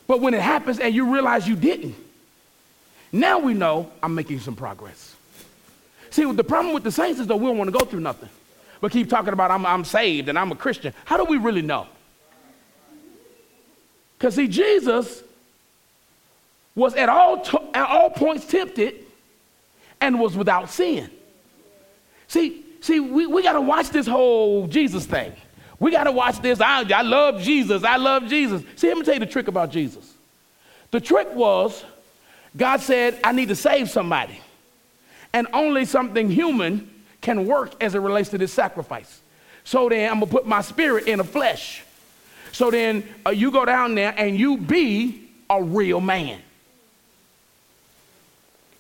But 0.07 0.23
when 0.23 0.33
it 0.33 0.41
happens 0.41 0.79
and 0.79 0.95
you 0.95 1.13
realize 1.13 1.47
you 1.47 1.55
didn't, 1.55 1.95
now 3.13 3.39
we 3.39 3.53
know 3.53 3.91
I'm 4.03 4.15
making 4.15 4.41
some 4.41 4.57
progress. 4.57 5.15
See, 6.11 6.31
the 6.33 6.45
problem 6.45 6.73
with 6.73 6.83
the 6.83 6.91
saints 6.93 7.21
is 7.21 7.27
that 7.27 7.37
we 7.37 7.47
don't 7.47 7.59
want 7.59 7.71
to 7.71 7.79
go 7.79 7.85
through 7.85 8.01
nothing, 8.01 8.31
but 8.81 8.93
keep 8.93 9.09
talking 9.09 9.33
about 9.33 9.51
I'm, 9.51 9.65
I'm 9.67 9.85
saved 9.85 10.29
and 10.29 10.39
I'm 10.39 10.53
a 10.53 10.57
Christian. 10.57 10.93
How 11.05 11.17
do 11.17 11.25
we 11.25 11.37
really 11.37 11.63
know? 11.63 11.87
Because, 14.17 14.35
see, 14.35 14.49
Jesus 14.49 15.23
was 16.75 16.95
at 16.95 17.09
all, 17.09 17.41
t- 17.41 17.59
at 17.75 17.89
all 17.89 18.11
points 18.11 18.47
tempted 18.47 18.95
and 20.01 20.19
was 20.19 20.37
without 20.37 20.71
sin. 20.71 21.11
See, 22.27 22.65
see, 22.81 23.01
we, 23.01 23.27
we 23.27 23.43
got 23.43 23.53
to 23.53 23.61
watch 23.61 23.91
this 23.91 24.07
whole 24.07 24.67
Jesus 24.67 25.07
thing. 25.07 25.33
We 25.81 25.91
got 25.91 26.05
to 26.05 26.13
watch 26.13 26.41
this. 26.41 26.61
I, 26.61 26.83
I 26.93 27.03
love 27.03 27.41
Jesus. 27.43 27.85
I 27.85 27.97
love 27.97 28.27
Jesus. 28.27 28.63
See, 28.77 28.89
let 28.89 28.99
me 28.99 29.05
tell 29.05 29.15
you 29.15 29.21
the 29.21 29.27
trick 29.27 29.49
about 29.49 29.71
Jesus. 29.71 30.15
The 30.91 31.01
trick 31.01 31.33
was 31.35 31.85
God 32.57 32.81
said, 32.81 33.19
I 33.23 33.33
need 33.33 33.49
to 33.49 33.57
save 33.57 33.91
somebody. 33.91 34.41
And 35.33 35.47
only 35.53 35.85
something 35.85 36.31
human 36.31 36.91
can 37.21 37.47
work 37.47 37.73
as 37.83 37.95
it 37.95 37.99
relates 37.99 38.31
to 38.31 38.39
this 38.39 38.53
sacrifice. 38.53 39.21
So 39.65 39.89
then 39.89 40.11
I'm 40.11 40.21
to 40.21 40.27
put 40.27 40.47
my 40.47 40.61
spirit 40.63 41.09
in 41.09 41.21
a 41.21 41.25
flesh. 41.25 41.83
So 42.53 42.71
then 42.71 43.07
uh, 43.27 43.31
you 43.31 43.51
go 43.51 43.65
down 43.65 43.95
there 43.95 44.15
and 44.17 44.39
you 44.39 44.57
be 44.57 45.29
a 45.51 45.63
real 45.63 46.01
man. 46.01 46.41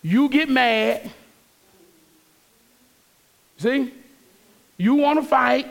You 0.03 0.29
get 0.29 0.48
mad. 0.48 1.11
See? 3.59 3.92
You 4.77 4.94
want 4.94 5.20
to 5.20 5.27
fight. 5.27 5.66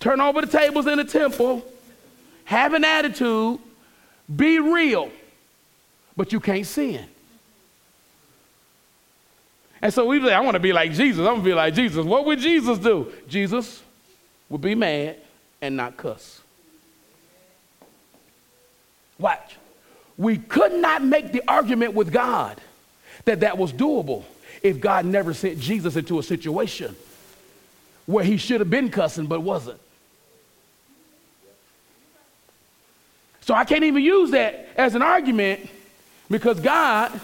Turn 0.00 0.20
over 0.20 0.40
the 0.40 0.46
tables 0.46 0.86
in 0.86 0.96
the 0.96 1.04
temple. 1.04 1.64
Have 2.44 2.74
an 2.74 2.84
attitude. 2.84 3.58
Be 4.34 4.58
real. 4.58 5.10
But 6.16 6.32
you 6.32 6.40
can't 6.40 6.66
sin. 6.66 7.06
And 9.84 9.92
so 9.92 10.06
we 10.06 10.18
say, 10.18 10.32
I 10.32 10.40
want 10.40 10.54
to 10.54 10.60
be 10.60 10.72
like 10.72 10.92
Jesus. 10.92 11.18
I'm 11.18 11.26
going 11.26 11.40
to 11.40 11.44
be 11.44 11.52
like 11.52 11.74
Jesus. 11.74 12.06
What 12.06 12.24
would 12.24 12.38
Jesus 12.38 12.78
do? 12.78 13.12
Jesus 13.28 13.82
would 14.48 14.62
be 14.62 14.74
mad 14.74 15.18
and 15.60 15.76
not 15.76 15.98
cuss. 15.98 16.40
Watch. 19.18 19.56
We 20.16 20.38
could 20.38 20.72
not 20.72 21.04
make 21.04 21.32
the 21.32 21.42
argument 21.46 21.92
with 21.92 22.10
God 22.10 22.58
that 23.26 23.40
that 23.40 23.58
was 23.58 23.74
doable 23.74 24.24
if 24.62 24.80
God 24.80 25.04
never 25.04 25.34
sent 25.34 25.60
Jesus 25.60 25.96
into 25.96 26.18
a 26.18 26.22
situation 26.22 26.96
where 28.06 28.24
he 28.24 28.38
should 28.38 28.60
have 28.60 28.70
been 28.70 28.88
cussing 28.88 29.26
but 29.26 29.42
wasn't. 29.42 29.80
So 33.42 33.52
I 33.52 33.66
can't 33.66 33.84
even 33.84 34.02
use 34.02 34.30
that 34.30 34.66
as 34.78 34.94
an 34.94 35.02
argument 35.02 35.68
because 36.30 36.58
God 36.58 37.20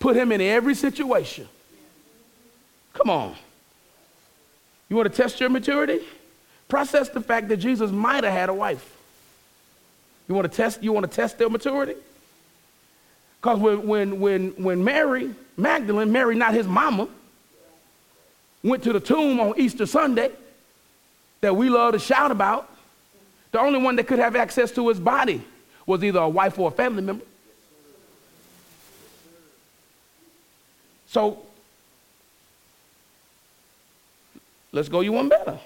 put 0.00 0.16
him 0.16 0.32
in 0.32 0.40
every 0.40 0.74
situation. 0.74 1.46
Come 2.94 3.10
on. 3.10 3.36
You 4.88 4.96
want 4.96 5.12
to 5.12 5.22
test 5.22 5.40
your 5.40 5.50
maturity? 5.50 6.00
Process 6.68 7.08
the 7.10 7.20
fact 7.20 7.48
that 7.48 7.58
Jesus 7.58 7.90
might 7.90 8.24
have 8.24 8.32
had 8.32 8.48
a 8.48 8.54
wife. 8.54 8.96
You 10.28 10.34
want 10.34 10.50
to 10.50 10.56
test, 10.56 10.82
you 10.82 10.92
want 10.92 11.08
to 11.08 11.14
test 11.14 11.36
their 11.36 11.50
maturity? 11.50 11.96
Because 13.40 13.58
when, 13.58 13.86
when, 13.86 14.20
when, 14.20 14.50
when 14.52 14.84
Mary, 14.84 15.34
Magdalene, 15.56 16.10
Mary, 16.10 16.34
not 16.34 16.54
his 16.54 16.66
mama, 16.66 17.08
went 18.62 18.82
to 18.84 18.92
the 18.92 19.00
tomb 19.00 19.38
on 19.40 19.54
Easter 19.58 19.84
Sunday 19.84 20.30
that 21.42 21.54
we 21.54 21.68
love 21.68 21.92
to 21.92 21.98
shout 21.98 22.30
about, 22.30 22.70
the 23.52 23.60
only 23.60 23.78
one 23.78 23.96
that 23.96 24.06
could 24.06 24.18
have 24.18 24.34
access 24.34 24.72
to 24.72 24.88
his 24.88 24.98
body 24.98 25.42
was 25.86 26.02
either 26.02 26.20
a 26.20 26.28
wife 26.28 26.58
or 26.58 26.68
a 26.68 26.72
family 26.72 27.02
member. 27.02 27.24
So 31.06 31.44
let's 34.74 34.88
go 34.88 35.00
you 35.00 35.12
one 35.12 35.28
better. 35.28 35.58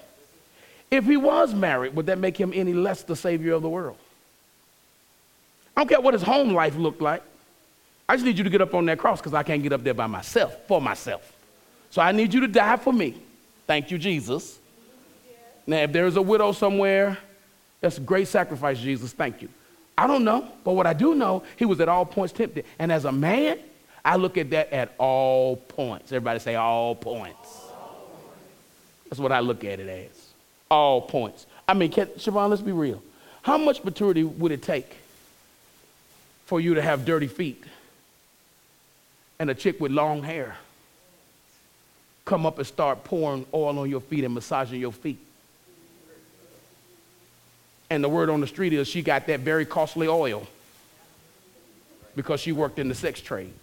If 0.89 1.05
he 1.05 1.17
was 1.17 1.53
married, 1.53 1.95
would 1.95 2.05
that 2.05 2.17
make 2.17 2.37
him 2.37 2.51
any 2.55 2.73
less 2.73 3.03
the 3.03 3.15
savior 3.15 3.53
of 3.53 3.61
the 3.61 3.69
world? 3.69 3.97
I 5.75 5.81
don't 5.81 5.87
care 5.87 6.01
what 6.01 6.13
his 6.13 6.23
home 6.23 6.53
life 6.53 6.75
looked 6.75 7.01
like. 7.01 7.23
I 8.07 8.15
just 8.15 8.25
need 8.25 8.37
you 8.37 8.43
to 8.43 8.49
get 8.49 8.61
up 8.61 8.73
on 8.73 8.85
that 8.85 8.97
cross 8.97 9.19
because 9.19 9.33
I 9.33 9.43
can't 9.43 9.61
get 9.61 9.71
up 9.71 9.83
there 9.83 9.93
by 9.93 10.07
myself, 10.07 10.65
for 10.67 10.81
myself. 10.81 11.33
So 11.89 12.01
I 12.01 12.11
need 12.11 12.33
you 12.33 12.41
to 12.41 12.47
die 12.47 12.77
for 12.77 12.91
me. 12.91 13.15
Thank 13.67 13.91
you, 13.91 13.97
Jesus. 13.97 14.57
Now, 15.67 15.77
if 15.77 15.91
there's 15.91 16.15
a 16.15 16.21
widow 16.21 16.51
somewhere, 16.51 17.17
that's 17.81 17.97
a 17.97 18.01
great 18.01 18.27
sacrifice, 18.27 18.79
Jesus. 18.79 19.13
Thank 19.13 19.41
you. 19.41 19.49
I 19.97 20.07
don't 20.07 20.23
know, 20.23 20.47
but 20.63 20.73
what 20.73 20.87
I 20.87 20.93
do 20.93 21.13
know, 21.13 21.43
he 21.55 21.65
was 21.65 21.79
at 21.81 21.89
all 21.89 22.05
points 22.05 22.33
tempted. 22.33 22.65
And 22.79 22.91
as 22.91 23.05
a 23.05 23.11
man, 23.11 23.59
I 24.03 24.15
look 24.15 24.37
at 24.37 24.49
that 24.51 24.71
at 24.71 24.93
all 24.97 25.57
points. 25.57 26.11
Everybody 26.11 26.39
say 26.39 26.55
all 26.55 26.95
points. 26.95 27.58
That's 29.09 29.19
what 29.19 29.31
I 29.31 29.39
look 29.39 29.63
at 29.63 29.79
it 29.79 29.89
as. 29.89 30.29
All 30.69 31.01
points. 31.01 31.45
I 31.67 31.73
mean, 31.73 31.91
can, 31.91 32.07
Siobhan, 32.07 32.49
let's 32.49 32.61
be 32.61 32.71
real. 32.71 33.01
How 33.41 33.57
much 33.57 33.83
maturity 33.83 34.23
would 34.23 34.51
it 34.51 34.61
take 34.61 34.97
for 36.45 36.59
you 36.59 36.75
to 36.75 36.81
have 36.81 37.05
dirty 37.05 37.27
feet 37.27 37.63
and 39.39 39.49
a 39.49 39.55
chick 39.55 39.79
with 39.79 39.91
long 39.91 40.23
hair 40.23 40.57
come 42.25 42.45
up 42.45 42.57
and 42.59 42.67
start 42.67 43.03
pouring 43.03 43.45
oil 43.53 43.79
on 43.79 43.89
your 43.89 44.01
feet 44.01 44.23
and 44.23 44.33
massaging 44.33 44.79
your 44.79 44.91
feet? 44.91 45.19
And 47.89 48.03
the 48.03 48.09
word 48.09 48.29
on 48.29 48.41
the 48.41 48.47
street 48.47 48.73
is 48.73 48.87
she 48.87 49.01
got 49.01 49.25
that 49.27 49.39
very 49.39 49.65
costly 49.65 50.07
oil 50.07 50.45
because 52.15 52.39
she 52.39 52.51
worked 52.51 52.77
in 52.77 52.87
the 52.87 52.95
sex 52.95 53.19
trade. 53.19 53.53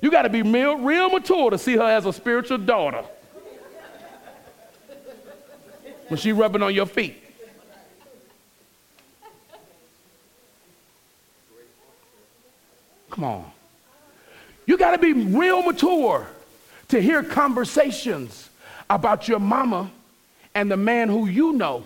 You 0.00 0.10
got 0.10 0.22
to 0.22 0.28
be 0.28 0.42
real, 0.42 0.76
real 0.78 1.10
mature 1.10 1.50
to 1.50 1.58
see 1.58 1.76
her 1.76 1.82
as 1.82 2.06
a 2.06 2.12
spiritual 2.12 2.58
daughter. 2.58 3.04
When 6.08 6.18
she 6.18 6.32
rubbing 6.32 6.62
on 6.62 6.74
your 6.74 6.86
feet. 6.86 7.22
Come 13.10 13.24
on. 13.24 13.50
You 14.66 14.78
got 14.78 14.92
to 14.92 14.98
be 14.98 15.12
real 15.12 15.62
mature 15.62 16.26
to 16.88 17.00
hear 17.00 17.22
conversations 17.22 18.50
about 18.88 19.28
your 19.28 19.38
mama 19.40 19.90
and 20.54 20.70
the 20.70 20.76
man 20.76 21.08
who 21.08 21.26
you 21.26 21.52
know 21.52 21.84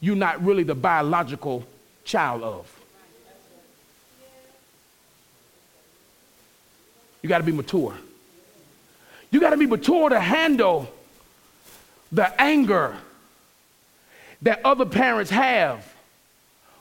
you're 0.00 0.16
not 0.16 0.44
really 0.44 0.62
the 0.62 0.74
biological 0.74 1.64
child 2.04 2.42
of. 2.42 2.73
You 7.24 7.28
got 7.28 7.38
to 7.38 7.44
be 7.44 7.52
mature. 7.52 7.94
You 9.30 9.40
got 9.40 9.50
to 9.50 9.56
be 9.56 9.64
mature 9.64 10.10
to 10.10 10.20
handle 10.20 10.92
the 12.12 12.38
anger 12.38 12.98
that 14.42 14.60
other 14.62 14.84
parents 14.84 15.30
have 15.30 15.90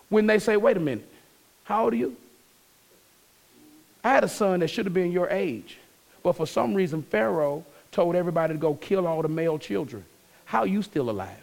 when 0.10 0.28
they 0.28 0.40
say, 0.40 0.58
wait 0.58 0.76
a 0.76 0.82
minute, 0.82 1.08
how 1.64 1.86
old 1.86 1.94
are 1.94 1.96
you? 1.96 2.18
I 4.04 4.10
had 4.10 4.26
a 4.26 4.28
son 4.28 4.60
that 4.60 4.68
should 4.68 4.86
have 4.86 4.94
been 4.94 5.14
your 5.14 5.30
age, 5.30 5.78
but 6.24 6.34
for 6.34 6.46
some 6.46 6.74
reason, 6.74 7.04
Pharaoh 7.04 7.64
told 7.94 8.18
everybody 8.18 8.54
to 8.54 8.60
go 8.60 8.74
kill 8.74 9.08
all 9.08 9.22
the 9.22 9.30
male 9.30 9.58
children. 9.58 10.04
How 10.44 10.60
are 10.60 10.68
you 10.68 10.82
still 10.82 11.10
alive? 11.10 11.43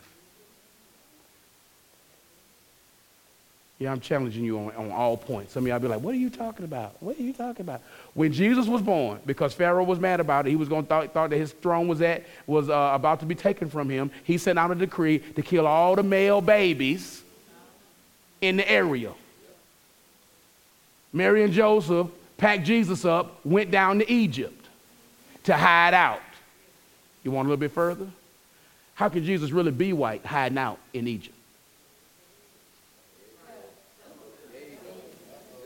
Yeah, 3.81 3.93
I'm 3.93 4.01
challenging 4.01 4.45
you 4.45 4.59
on, 4.59 4.73
on 4.77 4.91
all 4.91 5.17
points. 5.17 5.55
Some 5.55 5.65
of 5.65 5.69
y'all 5.69 5.79
be 5.79 5.89
like, 5.89 6.03
what 6.03 6.15
are 6.15 6.19
you 6.19 6.29
talking 6.29 6.67
about? 6.67 6.97
What 7.01 7.19
are 7.19 7.23
you 7.23 7.33
talking 7.33 7.63
about? 7.63 7.81
When 8.13 8.31
Jesus 8.31 8.67
was 8.67 8.83
born, 8.83 9.21
because 9.25 9.55
Pharaoh 9.55 9.85
was 9.85 9.99
mad 9.99 10.21
about 10.21 10.47
it, 10.47 10.51
he 10.51 10.57
was 10.57 10.69
going 10.69 10.83
to 10.83 10.89
thought, 10.89 11.15
thought 11.15 11.31
that 11.31 11.39
his 11.39 11.53
throne 11.53 11.89
was 11.89 12.03
at 12.03 12.25
was 12.47 12.69
uh, 12.69 12.91
about 12.93 13.21
to 13.21 13.27
be 13.27 13.35
taken 13.35 13.71
from 13.71 13.89
him. 13.89 14.11
He 14.25 14.37
sent 14.37 14.59
out 14.59 14.71
a 14.71 14.75
decree 14.75 15.21
to 15.21 15.41
kill 15.41 15.67
all 15.67 15.97
the 15.97 16.03
male 16.03 16.43
babies 16.43 17.23
in 18.43 18.59
the 18.59 18.71
area. 18.71 19.13
Mary 21.11 21.43
and 21.43 21.53
Joseph 21.53 22.09
packed 22.37 22.65
Jesus 22.65 23.07
up, 23.07 23.41
went 23.47 23.71
down 23.71 24.01
to 24.01 24.13
Egypt 24.13 24.67
to 25.45 25.57
hide 25.57 25.95
out. 25.95 26.21
You 27.25 27.31
want 27.31 27.47
a 27.47 27.49
little 27.49 27.61
bit 27.61 27.73
further? 27.73 28.07
How 28.93 29.09
could 29.09 29.25
Jesus 29.25 29.53
really 29.53 29.73
be 29.73 29.95
white 29.95 30.27
hiding 30.27 30.59
out 30.59 30.79
in 30.93 31.09
Egypt? 31.09 31.35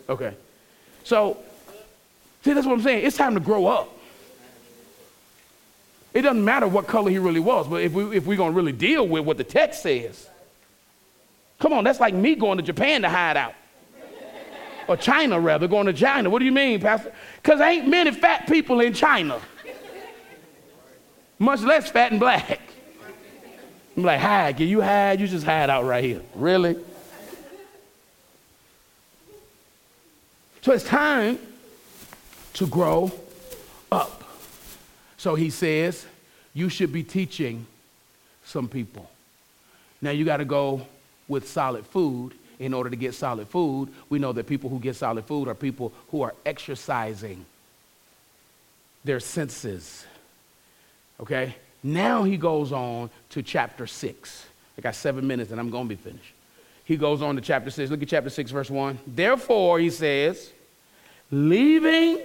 Okay. 0.09 0.35
So, 1.05 1.39
see, 2.43 2.53
that's 2.53 2.67
what 2.67 2.75
I'm 2.75 2.83
saying. 2.83 3.07
It's 3.07 3.17
time 3.17 3.35
to 3.35 3.41
grow 3.41 3.67
up. 3.67 3.91
It 6.13 6.23
doesn't 6.23 6.45
matter 6.45 6.69
what 6.69 6.87
color 6.87 7.11
he 7.11 7.19
really 7.19 7.41
was, 7.41 7.67
but 7.67 7.83
if, 7.83 7.93
we, 7.93 8.17
if 8.17 8.25
we're 8.25 8.37
going 8.37 8.53
to 8.53 8.57
really 8.57 8.73
deal 8.73 9.07
with 9.07 9.25
what 9.25 9.37
the 9.37 9.45
text 9.45 9.83
says, 9.83 10.29
come 11.59 11.73
on, 11.73 11.83
that's 11.83 11.99
like 11.99 12.15
me 12.15 12.37
going 12.37 12.57
to 12.57 12.63
Japan 12.63 13.03
to 13.03 13.09
hide 13.09 13.37
out. 13.37 13.55
or 14.87 14.97
China, 14.97 15.41
rather, 15.41 15.67
going 15.67 15.87
to 15.87 15.93
China. 15.93 16.31
What 16.31 16.39
do 16.39 16.45
you 16.45 16.53
mean, 16.53 16.81
Pastor? 16.81 17.13
Because 17.43 17.61
ain't 17.61 17.89
many 17.89 18.13
fat 18.13 18.47
people 18.47 18.81
in 18.81 18.93
China, 18.93 19.41
much 21.39 21.63
less 21.63 21.91
fat 21.91 22.13
and 22.13 22.21
black. 22.21 22.61
I'm 23.97 24.03
like, 24.03 24.21
hide, 24.21 24.57
can 24.57 24.69
you 24.69 24.81
hide? 24.81 25.21
You 25.21 25.27
just 25.27 25.45
hide 25.45 25.71
out 25.71 25.85
right 25.85 26.03
here. 26.03 26.21
Really? 26.35 26.77
So 30.65 30.73
it's 30.73 30.85
time 30.85 31.39
to 32.55 32.67
grow 32.67 33.13
up. 33.93 34.25
So 35.19 35.35
he 35.35 35.51
says, 35.51 36.07
you 36.55 36.71
should 36.71 36.91
be 36.91 37.03
teaching 37.03 37.67
some 38.47 38.69
people. 38.69 39.11
Now 40.01 40.13
you 40.13 40.25
got 40.25 40.39
to 40.39 40.47
go 40.47 40.87
with 41.29 41.51
solid 41.51 41.85
food. 41.85 42.33
In 42.59 42.73
order 42.73 42.89
to 42.89 42.97
get 42.97 43.13
solid 43.15 43.47
food, 43.49 43.91
we 44.09 44.19
know 44.19 44.33
that 44.33 44.47
people 44.47 44.71
who 44.71 44.81
get 44.81 44.97
solid 44.97 45.27
food 45.27 45.49
are 45.49 45.55
people 45.55 45.93
who 46.11 46.23
are 46.23 46.35
exercising 46.47 47.45
their 49.05 49.21
senses. 49.21 50.07
Okay? 51.21 51.57
Now 51.83 52.23
he 52.23 52.39
goes 52.39 52.73
on 52.73 53.11
to 53.31 53.43
chapter 53.43 53.87
6. 53.87 54.47
I 54.79 54.81
got 54.81 54.95
seven 54.95 55.27
minutes 55.27 55.51
and 55.51 55.61
I'm 55.61 55.69
going 55.69 55.91
to 55.91 55.95
be 55.95 56.03
finished. 56.03 56.33
He 56.85 56.97
goes 56.97 57.23
on 57.23 57.37
to 57.37 57.41
chapter 57.41 57.71
6. 57.71 57.91
Look 57.91 58.03
at 58.03 58.09
chapter 58.09 58.31
6, 58.31 58.51
verse 58.51 58.71
1. 58.71 58.99
Therefore, 59.07 59.79
he 59.79 59.91
says, 59.91 60.53
leaving 61.31 62.21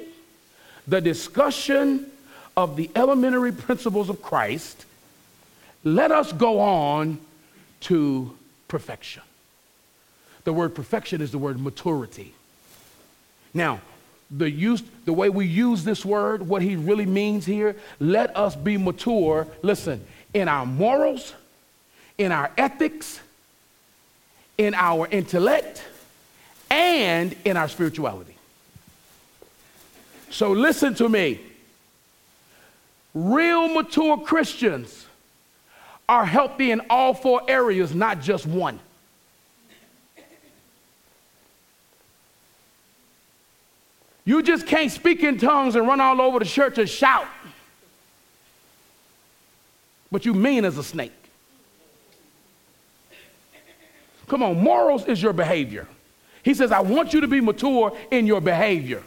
the 0.87 0.99
discussion 0.99 2.11
of 2.57 2.75
the 2.75 2.89
elementary 2.95 3.53
principles 3.53 4.09
of 4.09 4.21
Christ, 4.21 4.85
let 5.83 6.11
us 6.11 6.33
go 6.33 6.59
on 6.59 7.19
to 7.81 8.35
perfection. 8.67 9.23
The 10.43 10.51
word 10.51 10.75
perfection 10.75 11.21
is 11.21 11.31
the 11.31 11.37
word 11.37 11.59
maturity. 11.59 12.33
Now, 13.53 13.79
the 14.31 14.49
use 14.49 14.83
the 15.05 15.13
way 15.13 15.29
we 15.29 15.47
use 15.47 15.83
this 15.83 16.05
word, 16.05 16.47
what 16.47 16.61
he 16.61 16.75
really 16.75 17.05
means 17.05 17.45
here, 17.45 17.75
let 17.99 18.35
us 18.35 18.55
be 18.55 18.77
mature, 18.77 19.47
listen, 19.61 20.05
in 20.33 20.47
our 20.47 20.65
morals, 20.65 21.33
in 22.17 22.31
our 22.31 22.51
ethics, 22.57 23.19
in 24.59 24.73
our 24.75 25.07
intellect, 25.07 25.81
and 26.69 27.33
in 27.45 27.55
our 27.55 27.69
spirituality. 27.69 28.35
So 30.29 30.51
listen 30.51 30.93
to 30.95 31.07
me. 31.07 31.39
Real 33.13 33.69
mature 33.69 34.17
Christians 34.17 35.07
are 36.09 36.25
healthy 36.25 36.71
in 36.71 36.81
all 36.89 37.13
four 37.13 37.41
areas, 37.47 37.95
not 37.95 38.19
just 38.19 38.45
one. 38.45 38.79
You 44.25 44.43
just 44.43 44.67
can't 44.67 44.91
speak 44.91 45.23
in 45.23 45.39
tongues 45.39 45.75
and 45.75 45.87
run 45.87 46.01
all 46.01 46.19
over 46.19 46.37
the 46.37 46.45
church 46.45 46.77
and 46.77 46.89
shout. 46.89 47.27
But 50.11 50.25
you 50.25 50.33
mean 50.33 50.65
as 50.65 50.77
a 50.77 50.83
snake. 50.83 51.13
Come 54.29 54.43
on, 54.43 54.63
morals 54.63 55.05
is 55.05 55.21
your 55.21 55.33
behavior. 55.33 55.87
He 56.43 56.53
says, 56.53 56.71
I 56.71 56.79
want 56.79 57.13
you 57.13 57.21
to 57.21 57.27
be 57.27 57.41
mature 57.41 57.97
in 58.11 58.25
your 58.25 58.39
behavior. 58.39 59.03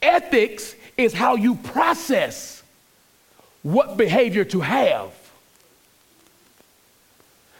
Ethics 0.00 0.76
is 0.96 1.12
how 1.12 1.34
you 1.34 1.56
process 1.56 2.62
what 3.62 3.96
behavior 3.96 4.44
to 4.44 4.60
have. 4.60 5.10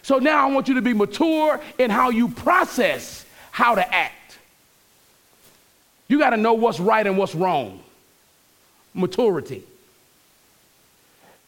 So 0.02 0.18
now 0.18 0.46
I 0.46 0.52
want 0.52 0.68
you 0.68 0.74
to 0.74 0.82
be 0.82 0.94
mature 0.94 1.60
in 1.78 1.90
how 1.90 2.10
you 2.10 2.28
process 2.28 3.26
how 3.50 3.74
to 3.74 3.94
act. 3.94 4.38
You 6.08 6.18
got 6.18 6.30
to 6.30 6.36
know 6.36 6.54
what's 6.54 6.78
right 6.78 7.04
and 7.04 7.18
what's 7.18 7.34
wrong. 7.34 7.82
Maturity. 8.94 9.64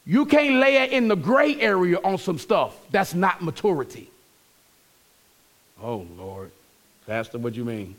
You 0.05 0.25
can't 0.25 0.55
lay 0.55 0.77
it 0.77 0.91
in 0.91 1.07
the 1.07 1.15
gray 1.15 1.55
area 1.61 1.99
on 2.03 2.17
some 2.17 2.39
stuff. 2.39 2.75
That's 2.91 3.13
not 3.13 3.41
maturity. 3.41 4.09
Oh, 5.81 6.05
Lord. 6.17 6.51
Pastor, 7.07 7.37
what 7.37 7.53
do 7.53 7.59
you 7.59 7.65
mean? 7.65 7.95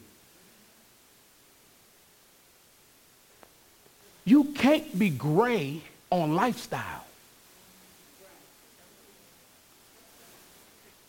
You 4.25 4.45
can't 4.45 4.99
be 4.99 5.11
gray 5.11 5.81
on 6.11 6.35
lifestyle. 6.35 7.05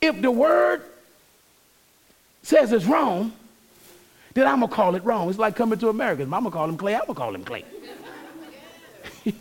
If 0.01 0.21
the 0.21 0.31
word 0.31 0.81
says 2.41 2.71
it's 2.71 2.85
wrong, 2.85 3.33
then 4.33 4.47
I'm 4.47 4.61
gonna 4.61 4.71
call 4.71 4.95
it 4.95 5.03
wrong. 5.03 5.29
It's 5.29 5.37
like 5.37 5.55
coming 5.55 5.77
to 5.79 5.89
America. 5.89 6.23
I'm 6.23 6.29
gonna 6.29 6.49
call 6.49 6.67
him 6.67 6.77
Clay, 6.77 6.95
I'm 6.95 7.01
gonna 7.01 7.13
call 7.13 7.35
him 7.35 7.43
Clay. 7.43 7.65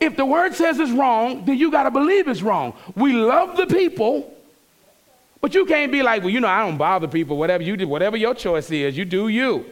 if 0.00 0.16
the 0.16 0.24
word 0.24 0.54
says 0.54 0.78
it's 0.78 0.92
wrong, 0.92 1.44
then 1.44 1.58
you 1.58 1.70
gotta 1.70 1.90
believe 1.90 2.28
it's 2.28 2.42
wrong. 2.42 2.74
We 2.94 3.14
love 3.14 3.56
the 3.56 3.66
people, 3.66 4.33
but 5.44 5.54
you 5.54 5.66
can't 5.66 5.92
be 5.92 6.02
like, 6.02 6.22
well, 6.22 6.30
you 6.30 6.40
know, 6.40 6.48
I 6.48 6.60
don't 6.60 6.78
bother 6.78 7.06
people, 7.06 7.36
whatever 7.36 7.62
you 7.62 7.76
do, 7.76 7.86
whatever 7.86 8.16
your 8.16 8.34
choice 8.34 8.70
is, 8.70 8.96
you 8.96 9.04
do 9.04 9.28
you. 9.28 9.66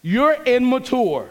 You're 0.00 0.34
immature. 0.44 1.28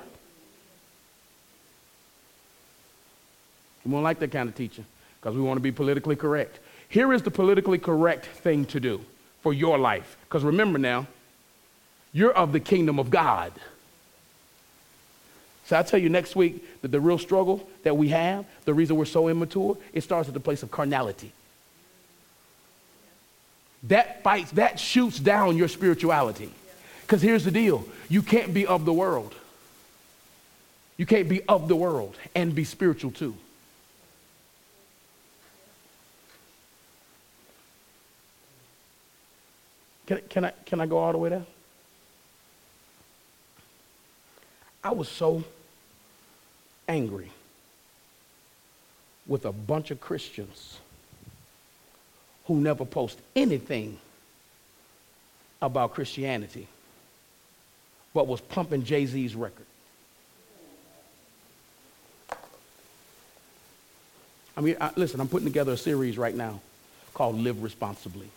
We 3.85 3.91
won't 3.93 4.03
like 4.03 4.19
that 4.19 4.31
kind 4.33 4.49
of 4.49 4.55
teaching 4.55 4.83
because 5.21 5.37
we 5.37 5.41
want 5.41 5.55
to 5.55 5.61
be 5.61 5.71
politically 5.71 6.17
correct. 6.17 6.59
Here 6.89 7.13
is 7.13 7.21
the 7.21 7.31
politically 7.31 7.77
correct 7.77 8.25
thing 8.25 8.65
to 8.65 8.81
do 8.81 8.99
for 9.41 9.53
your 9.53 9.77
life. 9.77 10.17
Because 10.25 10.43
remember 10.43 10.77
now, 10.77 11.07
you're 12.11 12.33
of 12.33 12.51
the 12.51 12.59
kingdom 12.59 12.99
of 12.99 13.09
God. 13.09 13.53
So 15.67 15.77
I'll 15.77 15.85
tell 15.85 16.01
you 16.01 16.09
next 16.09 16.35
week 16.35 16.81
that 16.81 16.89
the 16.89 16.99
real 16.99 17.19
struggle 17.19 17.65
that 17.83 17.95
we 17.95 18.09
have, 18.09 18.43
the 18.65 18.73
reason 18.73 18.97
we're 18.97 19.05
so 19.05 19.29
immature, 19.29 19.77
it 19.93 20.01
starts 20.01 20.27
at 20.27 20.33
the 20.33 20.41
place 20.41 20.61
of 20.61 20.71
carnality. 20.71 21.31
That 23.87 24.23
fights, 24.23 24.51
that 24.51 24.79
shoots 24.79 25.19
down 25.19 25.57
your 25.57 25.67
spirituality. 25.67 26.51
Because 27.01 27.21
here's 27.21 27.43
the 27.43 27.51
deal 27.51 27.87
you 28.09 28.21
can't 28.21 28.53
be 28.53 28.65
of 28.65 28.85
the 28.85 28.93
world. 28.93 29.35
You 30.97 31.05
can't 31.05 31.29
be 31.29 31.41
of 31.43 31.67
the 31.67 31.75
world 31.75 32.15
and 32.33 32.55
be 32.55 32.63
spiritual 32.63 33.11
too. 33.11 33.35
Can, 40.07 40.21
can, 40.29 40.45
I, 40.45 40.53
can 40.65 40.81
I 40.81 40.85
go 40.85 40.97
all 40.97 41.11
the 41.11 41.17
way 41.17 41.29
there? 41.29 41.45
I 44.83 44.91
was 44.91 45.09
so 45.09 45.43
angry 46.87 47.31
with 49.25 49.45
a 49.45 49.51
bunch 49.51 49.89
of 49.89 49.99
Christians 49.99 50.77
who 52.45 52.55
never 52.55 52.85
post 52.85 53.19
anything 53.35 53.97
about 55.61 55.93
Christianity 55.93 56.67
but 58.13 58.27
was 58.27 58.39
pumping 58.39 58.83
Jay 58.83 59.05
Z's 59.05 59.35
record. 59.35 59.65
I 64.57 64.61
mean, 64.61 64.77
I, 64.79 64.91
listen, 64.95 65.19
I'm 65.19 65.27
putting 65.27 65.47
together 65.47 65.73
a 65.73 65.77
series 65.77 66.17
right 66.17 66.33
now 66.33 66.61
called 67.13 67.35
Live 67.35 67.61
Responsibly. 67.61 68.29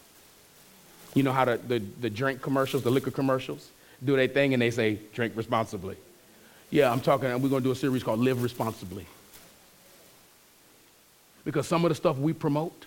You 1.14 1.22
know 1.22 1.32
how 1.32 1.44
the, 1.44 1.58
the, 1.58 1.78
the 1.78 2.10
drink 2.10 2.42
commercials, 2.42 2.82
the 2.82 2.90
liquor 2.90 3.12
commercials, 3.12 3.68
do 4.04 4.16
their 4.16 4.26
thing 4.26 4.52
and 4.52 4.60
they 4.60 4.72
say, 4.72 4.98
drink 5.14 5.34
responsibly. 5.36 5.96
Yeah, 6.70 6.90
I'm 6.90 7.00
talking, 7.00 7.30
we're 7.40 7.48
going 7.48 7.62
to 7.62 7.68
do 7.68 7.70
a 7.70 7.76
series 7.76 8.02
called 8.02 8.18
Live 8.18 8.42
Responsibly. 8.42 9.06
Because 11.44 11.68
some 11.68 11.84
of 11.84 11.90
the 11.90 11.94
stuff 11.94 12.18
we 12.18 12.32
promote 12.32 12.84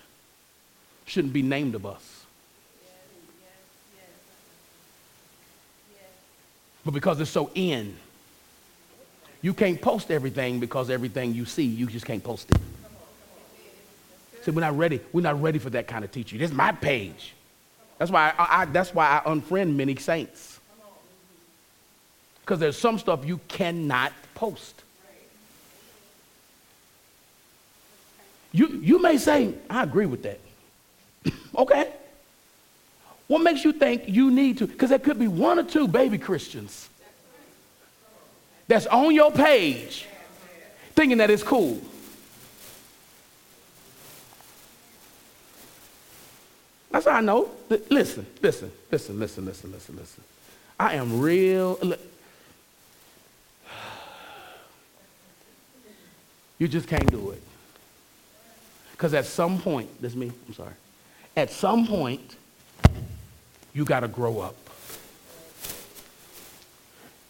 shouldn't 1.05 1.33
be 1.33 1.41
named 1.41 1.75
of 1.75 1.85
us. 1.85 2.25
But 6.83 6.93
because 6.93 7.19
it's 7.19 7.29
so 7.29 7.51
in, 7.53 7.95
you 9.41 9.53
can't 9.53 9.81
post 9.81 10.09
everything 10.11 10.59
because 10.59 10.89
everything 10.89 11.33
you 11.33 11.45
see, 11.45 11.63
you 11.63 11.87
just 11.87 12.05
can't 12.05 12.23
post 12.23 12.49
it. 12.51 12.57
See, 14.43 14.51
we're 14.51 14.61
not 14.61 14.77
ready. 14.77 14.99
We're 15.13 15.21
not 15.21 15.41
ready 15.41 15.59
for 15.59 15.69
that 15.71 15.87
kind 15.87 16.03
of 16.03 16.11
teaching. 16.11 16.39
This 16.39 16.49
is 16.49 16.55
my 16.55 16.71
page. 16.71 17.33
That's 17.99 18.09
why 18.09 18.33
I, 18.37 18.61
I 18.61 18.65
that's 18.65 18.93
why 18.93 19.21
I 19.23 19.29
unfriend 19.29 19.75
many 19.75 19.95
saints. 19.95 20.59
Because 22.41 22.59
there's 22.59 22.77
some 22.77 22.97
stuff 22.97 23.25
you 23.25 23.39
cannot 23.47 24.11
post. 24.33 24.81
You, 28.51 28.67
you 28.81 29.01
may 29.01 29.17
say, 29.17 29.53
I 29.69 29.83
agree 29.83 30.05
with 30.05 30.23
that. 30.23 30.39
Okay. 31.61 31.91
What 33.27 33.41
makes 33.41 33.63
you 33.63 33.71
think 33.71 34.03
you 34.07 34.29
need 34.29 34.57
to? 34.57 34.67
Because 34.67 34.89
there 34.89 34.99
could 34.99 35.17
be 35.17 35.27
one 35.27 35.57
or 35.57 35.63
two 35.63 35.87
baby 35.87 36.17
Christians 36.17 36.89
that's 38.67 38.87
on 38.87 39.15
your 39.15 39.31
page 39.31 40.05
thinking 40.95 41.17
that 41.19 41.29
it's 41.29 41.43
cool. 41.43 41.79
That's 46.91 47.05
how 47.05 47.11
I 47.11 47.21
know. 47.21 47.49
Listen, 47.89 48.25
listen, 48.41 48.71
listen, 48.91 49.19
listen, 49.19 49.45
listen, 49.45 49.71
listen, 49.71 49.95
listen. 49.95 50.23
I 50.79 50.95
am 50.95 51.19
real. 51.19 51.79
You 56.59 56.67
just 56.67 56.87
can't 56.87 57.09
do 57.09 57.31
it. 57.31 57.41
Because 58.91 59.15
at 59.15 59.25
some 59.25 59.59
point, 59.59 59.99
this 59.99 60.13
me, 60.13 60.31
I'm 60.47 60.53
sorry. 60.53 60.73
At 61.35 61.51
some 61.51 61.87
point, 61.87 62.35
you 63.73 63.85
got 63.85 64.01
to 64.01 64.07
grow 64.07 64.39
up. 64.39 64.55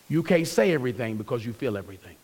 You 0.09 0.23
can't 0.23 0.47
say 0.47 0.73
everything 0.73 1.17
because 1.17 1.45
you 1.45 1.53
feel 1.53 1.77
everything. 1.77 2.15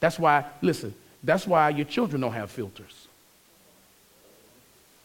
That's 0.00 0.18
why, 0.18 0.44
listen, 0.60 0.94
that's 1.22 1.46
why 1.46 1.70
your 1.70 1.86
children 1.86 2.20
don't 2.20 2.32
have 2.32 2.50
filters. 2.50 3.06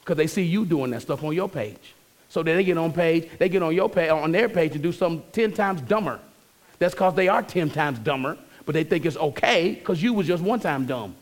Because 0.02 0.18
they 0.18 0.28
see 0.28 0.44
you 0.44 0.66
doing 0.66 0.92
that 0.92 1.04
stuff 1.04 1.24
on 1.24 1.34
your 1.34 1.48
page. 1.48 1.94
So 2.28 2.44
they 2.44 2.64
get 2.64 2.78
on 2.78 2.92
page, 2.92 3.30
they 3.38 3.48
get 3.48 3.64
on 3.64 3.74
your 3.74 3.90
page, 3.90 4.10
on 4.10 4.32
their 4.32 4.50
page 4.50 4.74
and 4.74 4.84
do 4.84 4.92
something 4.92 5.24
10 5.32 5.54
times 5.54 5.82
dumber. 5.82 6.20
That's 6.80 6.94
because 6.94 7.16
they 7.16 7.28
are 7.28 7.42
10 7.42 7.70
times 7.70 8.00
dumber, 8.00 8.38
but 8.66 8.74
they 8.74 8.84
think 8.84 9.06
it's 9.06 9.18
okay 9.18 9.74
because 9.74 10.02
you 10.02 10.14
was 10.14 10.28
just 10.28 10.44
one 10.44 10.60
time 10.60 10.86
dumb. 10.86 11.16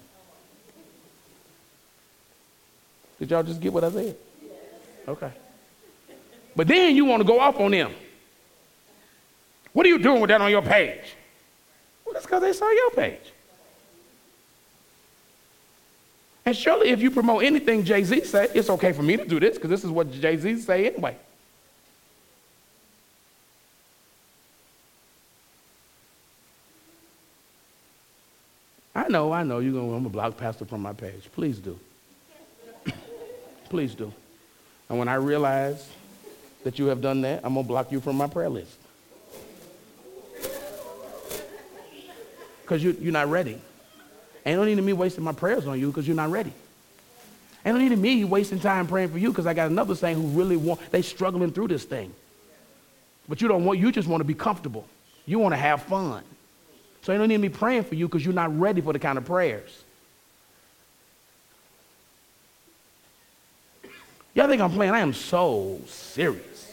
Did 3.19 3.31
y'all 3.31 3.43
just 3.43 3.59
get 3.59 3.73
what 3.73 3.83
I 3.83 3.91
said? 3.91 4.15
Okay. 5.07 5.31
But 6.55 6.67
then 6.67 6.95
you 6.95 7.05
want 7.05 7.21
to 7.21 7.27
go 7.27 7.39
off 7.39 7.59
on 7.59 7.71
them. 7.71 7.93
What 9.73 9.85
are 9.85 9.89
you 9.89 9.99
doing 9.99 10.21
with 10.21 10.29
that 10.29 10.41
on 10.41 10.49
your 10.49 10.61
page? 10.61 11.15
Well, 12.03 12.13
that's 12.13 12.25
because 12.25 12.41
they 12.41 12.53
saw 12.53 12.69
your 12.69 12.91
page. 12.91 13.33
And 16.45 16.55
surely, 16.55 16.89
if 16.89 17.01
you 17.01 17.11
promote 17.11 17.43
anything 17.43 17.83
Jay 17.83 18.03
Z 18.03 18.23
said, 18.23 18.51
it's 18.55 18.69
okay 18.69 18.93
for 18.93 19.03
me 19.03 19.17
to 19.17 19.25
do 19.25 19.39
this 19.39 19.55
because 19.55 19.69
this 19.69 19.83
is 19.83 19.91
what 19.91 20.11
Jay 20.11 20.37
Z 20.37 20.61
say 20.61 20.87
anyway. 20.87 21.15
I 28.95 29.09
know, 29.09 29.31
I 29.31 29.43
know. 29.43 29.59
You're 29.59 29.73
going, 29.73 29.85
I'm 29.85 29.91
going 29.91 30.03
to 30.05 30.09
block 30.09 30.37
Pastor 30.37 30.65
from 30.65 30.81
my 30.81 30.93
page. 30.93 31.29
Please 31.33 31.59
do. 31.59 31.77
Please 33.69 33.95
do. 33.95 34.11
And 34.89 34.97
when 34.97 35.07
I 35.07 35.15
realize 35.15 35.87
that 36.63 36.79
you 36.79 36.87
have 36.87 37.01
done 37.01 37.21
that, 37.21 37.41
I'm 37.43 37.53
going 37.53 37.65
to 37.65 37.67
block 37.67 37.91
you 37.91 37.99
from 37.99 38.15
my 38.15 38.27
prayer 38.27 38.49
list. 38.49 38.75
Because 42.61 42.83
you, 42.83 42.97
you're 42.99 43.13
not 43.13 43.29
ready. 43.29 43.59
Ain't 44.45 44.59
no 44.59 44.65
need 44.65 44.79
of 44.79 44.85
me 44.85 44.93
wasting 44.93 45.23
my 45.23 45.31
prayers 45.31 45.67
on 45.67 45.79
you 45.79 45.87
because 45.87 46.07
you're 46.07 46.15
not 46.15 46.29
ready. 46.29 46.51
Ain't 47.65 47.75
no 47.75 47.81
need 47.81 47.91
of 47.91 47.99
me 47.99 48.23
wasting 48.23 48.59
time 48.59 48.87
praying 48.87 49.09
for 49.09 49.17
you 49.17 49.29
because 49.29 49.45
I 49.45 49.53
got 49.53 49.69
another 49.69 49.95
saint 49.95 50.17
who 50.19 50.27
really 50.27 50.55
want, 50.55 50.79
they 50.91 51.01
struggling 51.01 51.51
through 51.51 51.67
this 51.67 51.83
thing. 51.83 52.13
But 53.27 53.41
you 53.41 53.47
don't 53.49 53.65
want, 53.65 53.79
you 53.79 53.91
just 53.91 54.07
want 54.07 54.21
to 54.21 54.25
be 54.25 54.33
comfortable. 54.33 54.87
You 55.25 55.39
want 55.39 55.53
to 55.53 55.57
have 55.57 55.81
fun. 55.83 56.23
So 57.01 57.11
ain't 57.11 57.21
no 57.21 57.25
need 57.25 57.35
of 57.35 57.41
me 57.41 57.49
praying 57.49 57.83
for 57.83 57.95
you 57.95 58.07
because 58.07 58.23
you're 58.23 58.33
not 58.33 58.57
ready 58.57 58.79
for 58.79 58.93
the 58.93 58.99
kind 58.99 59.17
of 59.17 59.25
prayers. 59.25 59.83
Y'all 64.37 64.47
think 64.47 64.61
I'm 64.61 64.71
playing? 64.71 64.93
I 64.93 64.99
am 64.99 65.13
so 65.13 65.81
serious. 65.87 66.71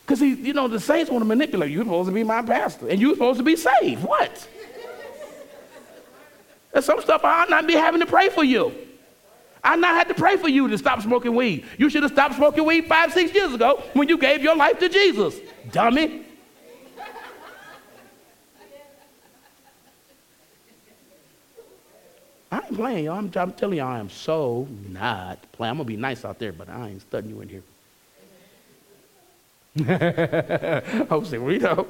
Because, 0.00 0.22
you 0.22 0.54
know, 0.54 0.68
the 0.68 0.80
saints 0.80 1.10
want 1.10 1.20
to 1.20 1.26
manipulate 1.26 1.68
you. 1.68 1.76
You're 1.76 1.84
supposed 1.84 2.08
to 2.08 2.14
be 2.14 2.24
my 2.24 2.40
pastor, 2.40 2.88
and 2.88 2.98
you're 2.98 3.12
supposed 3.12 3.36
to 3.36 3.44
be 3.44 3.54
saved. 3.54 4.02
What? 4.02 4.48
There's 6.72 6.86
some 6.86 7.02
stuff 7.02 7.26
I 7.26 7.42
ought 7.42 7.50
not 7.50 7.66
be 7.66 7.74
having 7.74 8.00
to 8.00 8.06
pray 8.06 8.30
for 8.30 8.42
you. 8.42 8.72
I 9.62 9.76
not 9.76 9.96
had 9.96 10.08
to 10.08 10.14
pray 10.14 10.38
for 10.38 10.48
you 10.48 10.66
to 10.66 10.78
stop 10.78 11.02
smoking 11.02 11.34
weed. 11.34 11.66
You 11.76 11.90
should 11.90 12.04
have 12.04 12.12
stopped 12.12 12.36
smoking 12.36 12.64
weed 12.64 12.86
five, 12.86 13.12
six 13.12 13.34
years 13.34 13.52
ago 13.52 13.82
when 13.92 14.08
you 14.08 14.16
gave 14.16 14.42
your 14.42 14.56
life 14.56 14.78
to 14.78 14.88
Jesus, 14.88 15.38
dummy. 15.70 16.24
I 22.50 22.60
ain't 22.64 22.67
playing, 22.78 23.04
y'all. 23.06 23.18
I'm, 23.18 23.30
I'm 23.34 23.52
telling 23.52 23.78
y'all, 23.78 23.88
I 23.88 23.98
am 23.98 24.08
so 24.08 24.68
not 24.88 25.38
playing. 25.52 25.72
I'm 25.72 25.76
gonna 25.78 25.86
be 25.88 25.96
nice 25.96 26.24
out 26.24 26.38
there, 26.38 26.52
but 26.52 26.68
I 26.68 26.90
ain't 26.90 27.00
studying 27.02 27.34
you 27.34 27.40
in 27.40 27.48
here. 27.48 27.62
Hopefully, 31.08 31.38
we 31.38 31.58
know. 31.58 31.88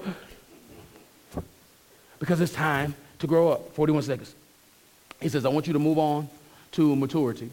Because 2.18 2.41
it's 2.41 2.55
time 2.55 2.95
to 3.18 3.26
grow 3.26 3.51
up. 3.51 3.74
41 3.74 4.03
seconds. 4.03 4.34
He 5.20 5.28
says, 5.28 5.45
I 5.45 5.51
want 5.51 5.66
you 5.66 5.74
to 5.74 5.78
move 5.78 5.99
on 5.99 6.28
to 6.72 6.97
maturity, 6.97 7.51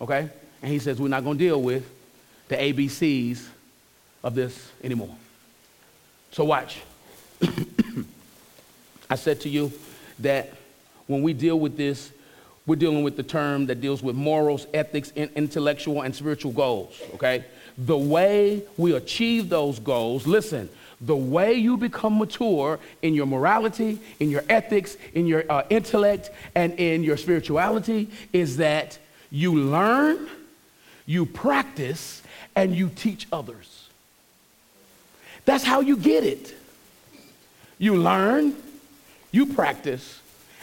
okay? 0.00 0.28
And 0.62 0.70
he 0.70 0.78
says, 0.78 1.00
we're 1.00 1.08
not 1.08 1.24
going 1.24 1.38
to 1.38 1.44
deal 1.44 1.60
with 1.60 1.88
the 2.48 2.56
ABCs 2.56 3.46
of 4.22 4.34
this 4.34 4.70
anymore. 4.82 5.14
So 6.30 6.44
watch. 6.44 6.80
I 9.10 9.14
said 9.14 9.40
to 9.42 9.48
you 9.48 9.72
that 10.18 10.52
when 11.06 11.22
we 11.22 11.32
deal 11.32 11.58
with 11.58 11.76
this, 11.76 12.10
we're 12.66 12.76
dealing 12.76 13.04
with 13.04 13.16
the 13.16 13.22
term 13.22 13.66
that 13.66 13.80
deals 13.80 14.02
with 14.02 14.16
morals, 14.16 14.66
ethics, 14.74 15.12
intellectual, 15.14 16.02
and 16.02 16.14
spiritual 16.14 16.52
goals, 16.52 17.00
okay? 17.14 17.44
The 17.78 17.96
way 17.96 18.62
we 18.76 18.94
achieve 18.94 19.48
those 19.48 19.78
goals, 19.78 20.26
listen, 20.26 20.68
the 21.00 21.16
way 21.16 21.54
you 21.54 21.76
become 21.76 22.18
mature 22.18 22.78
in 23.02 23.14
your 23.14 23.26
morality, 23.26 23.98
in 24.18 24.30
your 24.30 24.42
ethics, 24.48 24.96
in 25.14 25.26
your 25.26 25.44
uh, 25.50 25.62
intellect, 25.70 26.30
and 26.54 26.72
in 26.74 27.04
your 27.04 27.16
spirituality 27.16 28.08
is 28.32 28.56
that 28.56 28.98
you 29.30 29.54
learn, 29.54 30.26
you 31.04 31.26
practice, 31.26 32.22
and 32.54 32.74
you 32.74 32.88
teach 32.88 33.26
others. 33.30 33.88
That's 35.44 35.64
how 35.64 35.80
you 35.80 35.96
get 35.96 36.24
it. 36.24 36.54
You 37.78 37.96
learn, 37.96 38.56
you 39.30 39.46
practice, 39.46 40.20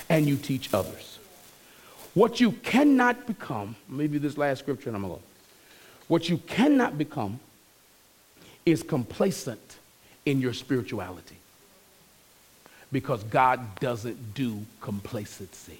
and 0.09 0.25
you 0.27 0.35
teach 0.35 0.73
others. 0.73 1.12
What 2.13 2.39
you 2.39 2.51
cannot 2.51 3.25
become, 3.25 3.75
maybe 3.89 4.17
this 4.17 4.37
last 4.37 4.59
scripture 4.59 4.89
and 4.89 4.95
I'm 4.95 5.01
gonna 5.03 5.15
go. 5.15 5.21
What 6.07 6.29
you 6.29 6.37
cannot 6.37 6.97
become 6.97 7.39
is 8.65 8.83
complacent 8.83 9.77
in 10.25 10.39
your 10.39 10.53
spirituality. 10.53 11.37
Because 12.91 13.23
God 13.23 13.79
doesn't 13.79 14.35
do 14.35 14.59
complacency. 14.79 15.79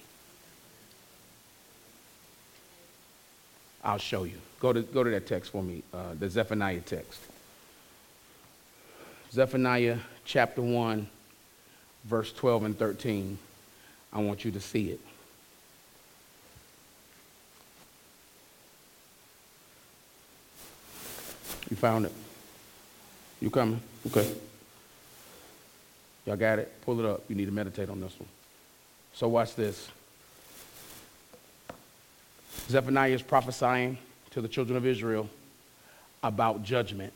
I'll 3.84 3.98
show 3.98 4.24
you. 4.24 4.38
Go 4.60 4.72
to, 4.72 4.82
go 4.82 5.04
to 5.04 5.10
that 5.10 5.26
text 5.26 5.52
for 5.52 5.62
me, 5.62 5.82
uh, 5.92 6.14
the 6.18 6.28
Zephaniah 6.28 6.80
text. 6.80 7.20
Zephaniah 9.30 9.98
chapter 10.24 10.62
1, 10.62 11.06
verse 12.04 12.32
12 12.32 12.64
and 12.64 12.78
13. 12.78 13.38
I 14.12 14.20
want 14.20 14.44
you 14.44 14.50
to 14.52 14.60
see 14.60 14.90
it. 14.90 15.00
You 21.74 21.80
found 21.80 22.06
it? 22.06 22.12
You 23.40 23.50
coming? 23.50 23.80
Okay. 24.06 24.32
Y'all 26.24 26.36
got 26.36 26.60
it? 26.60 26.72
Pull 26.82 27.00
it 27.00 27.04
up. 27.04 27.24
You 27.28 27.34
need 27.34 27.46
to 27.46 27.50
meditate 27.50 27.88
on 27.88 28.00
this 28.00 28.12
one. 28.16 28.28
So 29.12 29.26
watch 29.26 29.56
this. 29.56 29.88
Zephaniah 32.68 33.10
is 33.10 33.22
prophesying 33.22 33.98
to 34.30 34.40
the 34.40 34.46
children 34.46 34.76
of 34.76 34.86
Israel 34.86 35.28
about 36.22 36.62
judgment. 36.62 37.12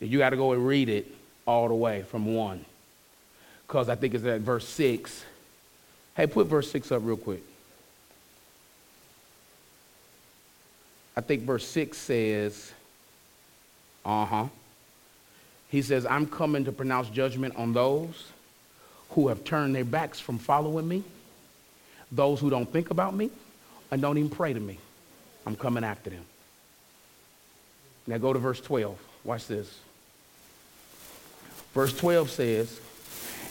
You 0.00 0.18
got 0.18 0.30
to 0.30 0.36
go 0.36 0.50
and 0.54 0.66
read 0.66 0.88
it 0.88 1.06
all 1.46 1.68
the 1.68 1.74
way 1.74 2.02
from 2.02 2.34
one. 2.34 2.64
Because 3.68 3.88
I 3.88 3.94
think 3.94 4.12
it's 4.14 4.24
at 4.24 4.40
verse 4.40 4.68
6. 4.70 5.24
Hey, 6.16 6.26
put 6.26 6.48
verse 6.48 6.68
6 6.72 6.90
up 6.90 7.02
real 7.04 7.16
quick. 7.16 7.44
I 11.16 11.20
think 11.20 11.42
verse 11.42 11.66
6 11.68 11.96
says, 11.96 12.72
uh 14.04 14.24
huh. 14.24 14.46
He 15.70 15.82
says, 15.82 16.06
I'm 16.06 16.26
coming 16.26 16.64
to 16.64 16.72
pronounce 16.72 17.08
judgment 17.08 17.56
on 17.56 17.72
those 17.72 18.28
who 19.10 19.28
have 19.28 19.44
turned 19.44 19.74
their 19.74 19.84
backs 19.84 20.20
from 20.20 20.38
following 20.38 20.86
me, 20.86 21.02
those 22.12 22.40
who 22.40 22.50
don't 22.50 22.70
think 22.70 22.90
about 22.90 23.14
me, 23.14 23.30
and 23.90 24.02
don't 24.02 24.18
even 24.18 24.30
pray 24.30 24.52
to 24.52 24.60
me. 24.60 24.78
I'm 25.46 25.56
coming 25.56 25.84
after 25.84 26.10
them. 26.10 26.24
Now 28.06 28.18
go 28.18 28.32
to 28.32 28.38
verse 28.38 28.60
12. 28.60 28.98
Watch 29.24 29.46
this. 29.46 29.78
Verse 31.72 31.96
12 31.96 32.30
says, 32.30 32.80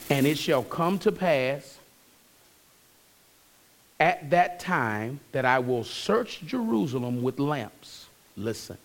And 0.09 0.27
it 0.27 0.37
shall 0.37 0.63
come 0.63 0.99
to 0.99 1.11
pass 1.11 1.72
at 4.03 4.31
that 4.31 4.59
time 4.59 5.21
that 5.31 5.45
I 5.45 5.59
will 5.59 5.85
search 5.85 6.41
Jerusalem 6.45 7.23
with 7.23 7.39
lamps. 7.39 8.07
Listen 8.35 8.77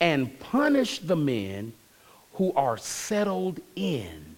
and 0.00 0.38
punish 0.38 1.00
the 1.00 1.16
men 1.16 1.72
who 2.34 2.52
are 2.54 2.76
settled 2.76 3.58
in 3.74 4.36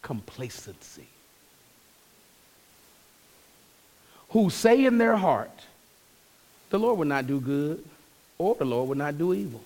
complacency, 0.00 1.08
who 4.30 4.48
say 4.48 4.86
in 4.86 4.96
their 4.96 5.16
heart, 5.16 5.50
the 6.70 6.78
Lord 6.78 6.98
will 6.98 7.06
not 7.06 7.26
do 7.26 7.38
good, 7.38 7.84
or 8.38 8.54
the 8.54 8.64
Lord 8.64 8.88
will 8.88 8.96
not 8.96 9.18
do 9.18 9.34
evil. 9.34 9.62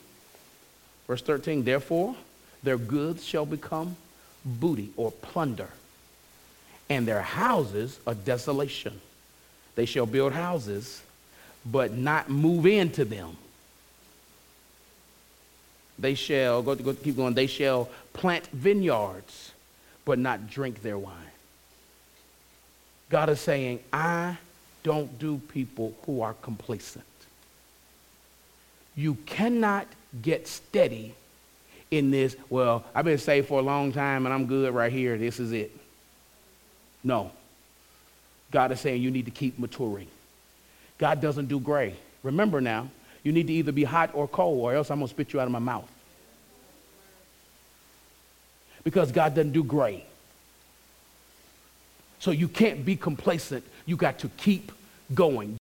Verse 1.07 1.23
13, 1.23 1.63
therefore, 1.63 2.17
their 2.65 2.79
goods 2.79 3.25
shall 3.25 3.47
become 3.47 3.97
booty 4.45 4.91
or 4.97 5.13
plunder, 5.13 5.69
and 6.89 7.07
their 7.07 7.23
houses 7.23 7.99
are 8.07 8.15
desolation. 8.15 9.01
They 9.75 9.87
shall 9.87 10.07
build 10.07 10.33
houses, 10.33 11.03
but 11.65 11.93
not 11.93 12.29
move 12.31 12.67
into 12.67 13.05
them. 13.05 13.37
They 15.99 16.15
shall, 16.15 16.63
go, 16.63 16.75
go, 16.75 16.93
keep 16.93 17.17
going, 17.17 17.35
they 17.35 17.47
shall 17.47 17.89
plant 18.13 18.47
vineyards, 18.49 19.53
but 20.05 20.19
not 20.19 20.49
drink 20.51 20.83
their 20.83 20.99
wine. 20.99 21.15
God 23.11 23.29
is 23.31 23.41
saying, 23.41 23.81
I 23.93 24.37
don't 24.83 25.19
do 25.19 25.39
people 25.49 25.95
who 26.05 26.21
are 26.21 26.35
complacent. 26.35 27.05
You 28.97 29.15
cannot 29.27 29.87
get 30.21 30.47
steady 30.47 31.15
in 31.91 32.11
this, 32.11 32.37
well, 32.51 32.85
I've 32.95 33.05
been 33.05 33.19
saved 33.19 33.49
for 33.49 33.61
a 33.61 33.63
long 33.63 33.93
time 33.93 34.27
and 34.27 34.35
I'm 34.35 34.47
good 34.47 34.75
right 34.75 34.93
here. 34.93 35.17
This 35.17 35.39
is 35.39 35.53
it. 35.53 35.71
No. 37.05 37.31
God 38.51 38.73
is 38.73 38.81
saying 38.81 39.03
you 39.03 39.11
need 39.11 39.27
to 39.27 39.31
keep 39.31 39.59
maturing. 39.59 40.09
God 40.99 41.21
doesn't 41.21 41.47
do 41.47 41.61
gray. 41.61 41.95
Remember 42.23 42.61
now, 42.61 42.89
you 43.23 43.33
need 43.33 43.47
to 43.49 43.53
either 43.53 43.73
be 43.73 43.85
hot 43.85 44.11
or 44.15 44.27
cold, 44.27 44.61
or 44.61 44.75
else 44.75 44.91
I'm 44.91 44.99
going 44.99 45.09
to 45.09 45.15
spit 45.15 45.33
you 45.33 45.41
out 45.41 45.47
of 45.47 45.53
my 45.53 45.59
mouth. 45.59 45.91
Because 48.83 49.13
God 49.13 49.35
doesn't 49.35 49.53
do 49.53 49.65
gray. 49.65 50.05
So 52.19 52.31
you 52.31 52.49
can't 52.49 52.85
be 52.85 52.97
complacent. 52.97 53.65
You 53.87 53.97
got 53.97 54.19
to 54.21 54.29
keep 54.29 54.73
going. 55.15 55.53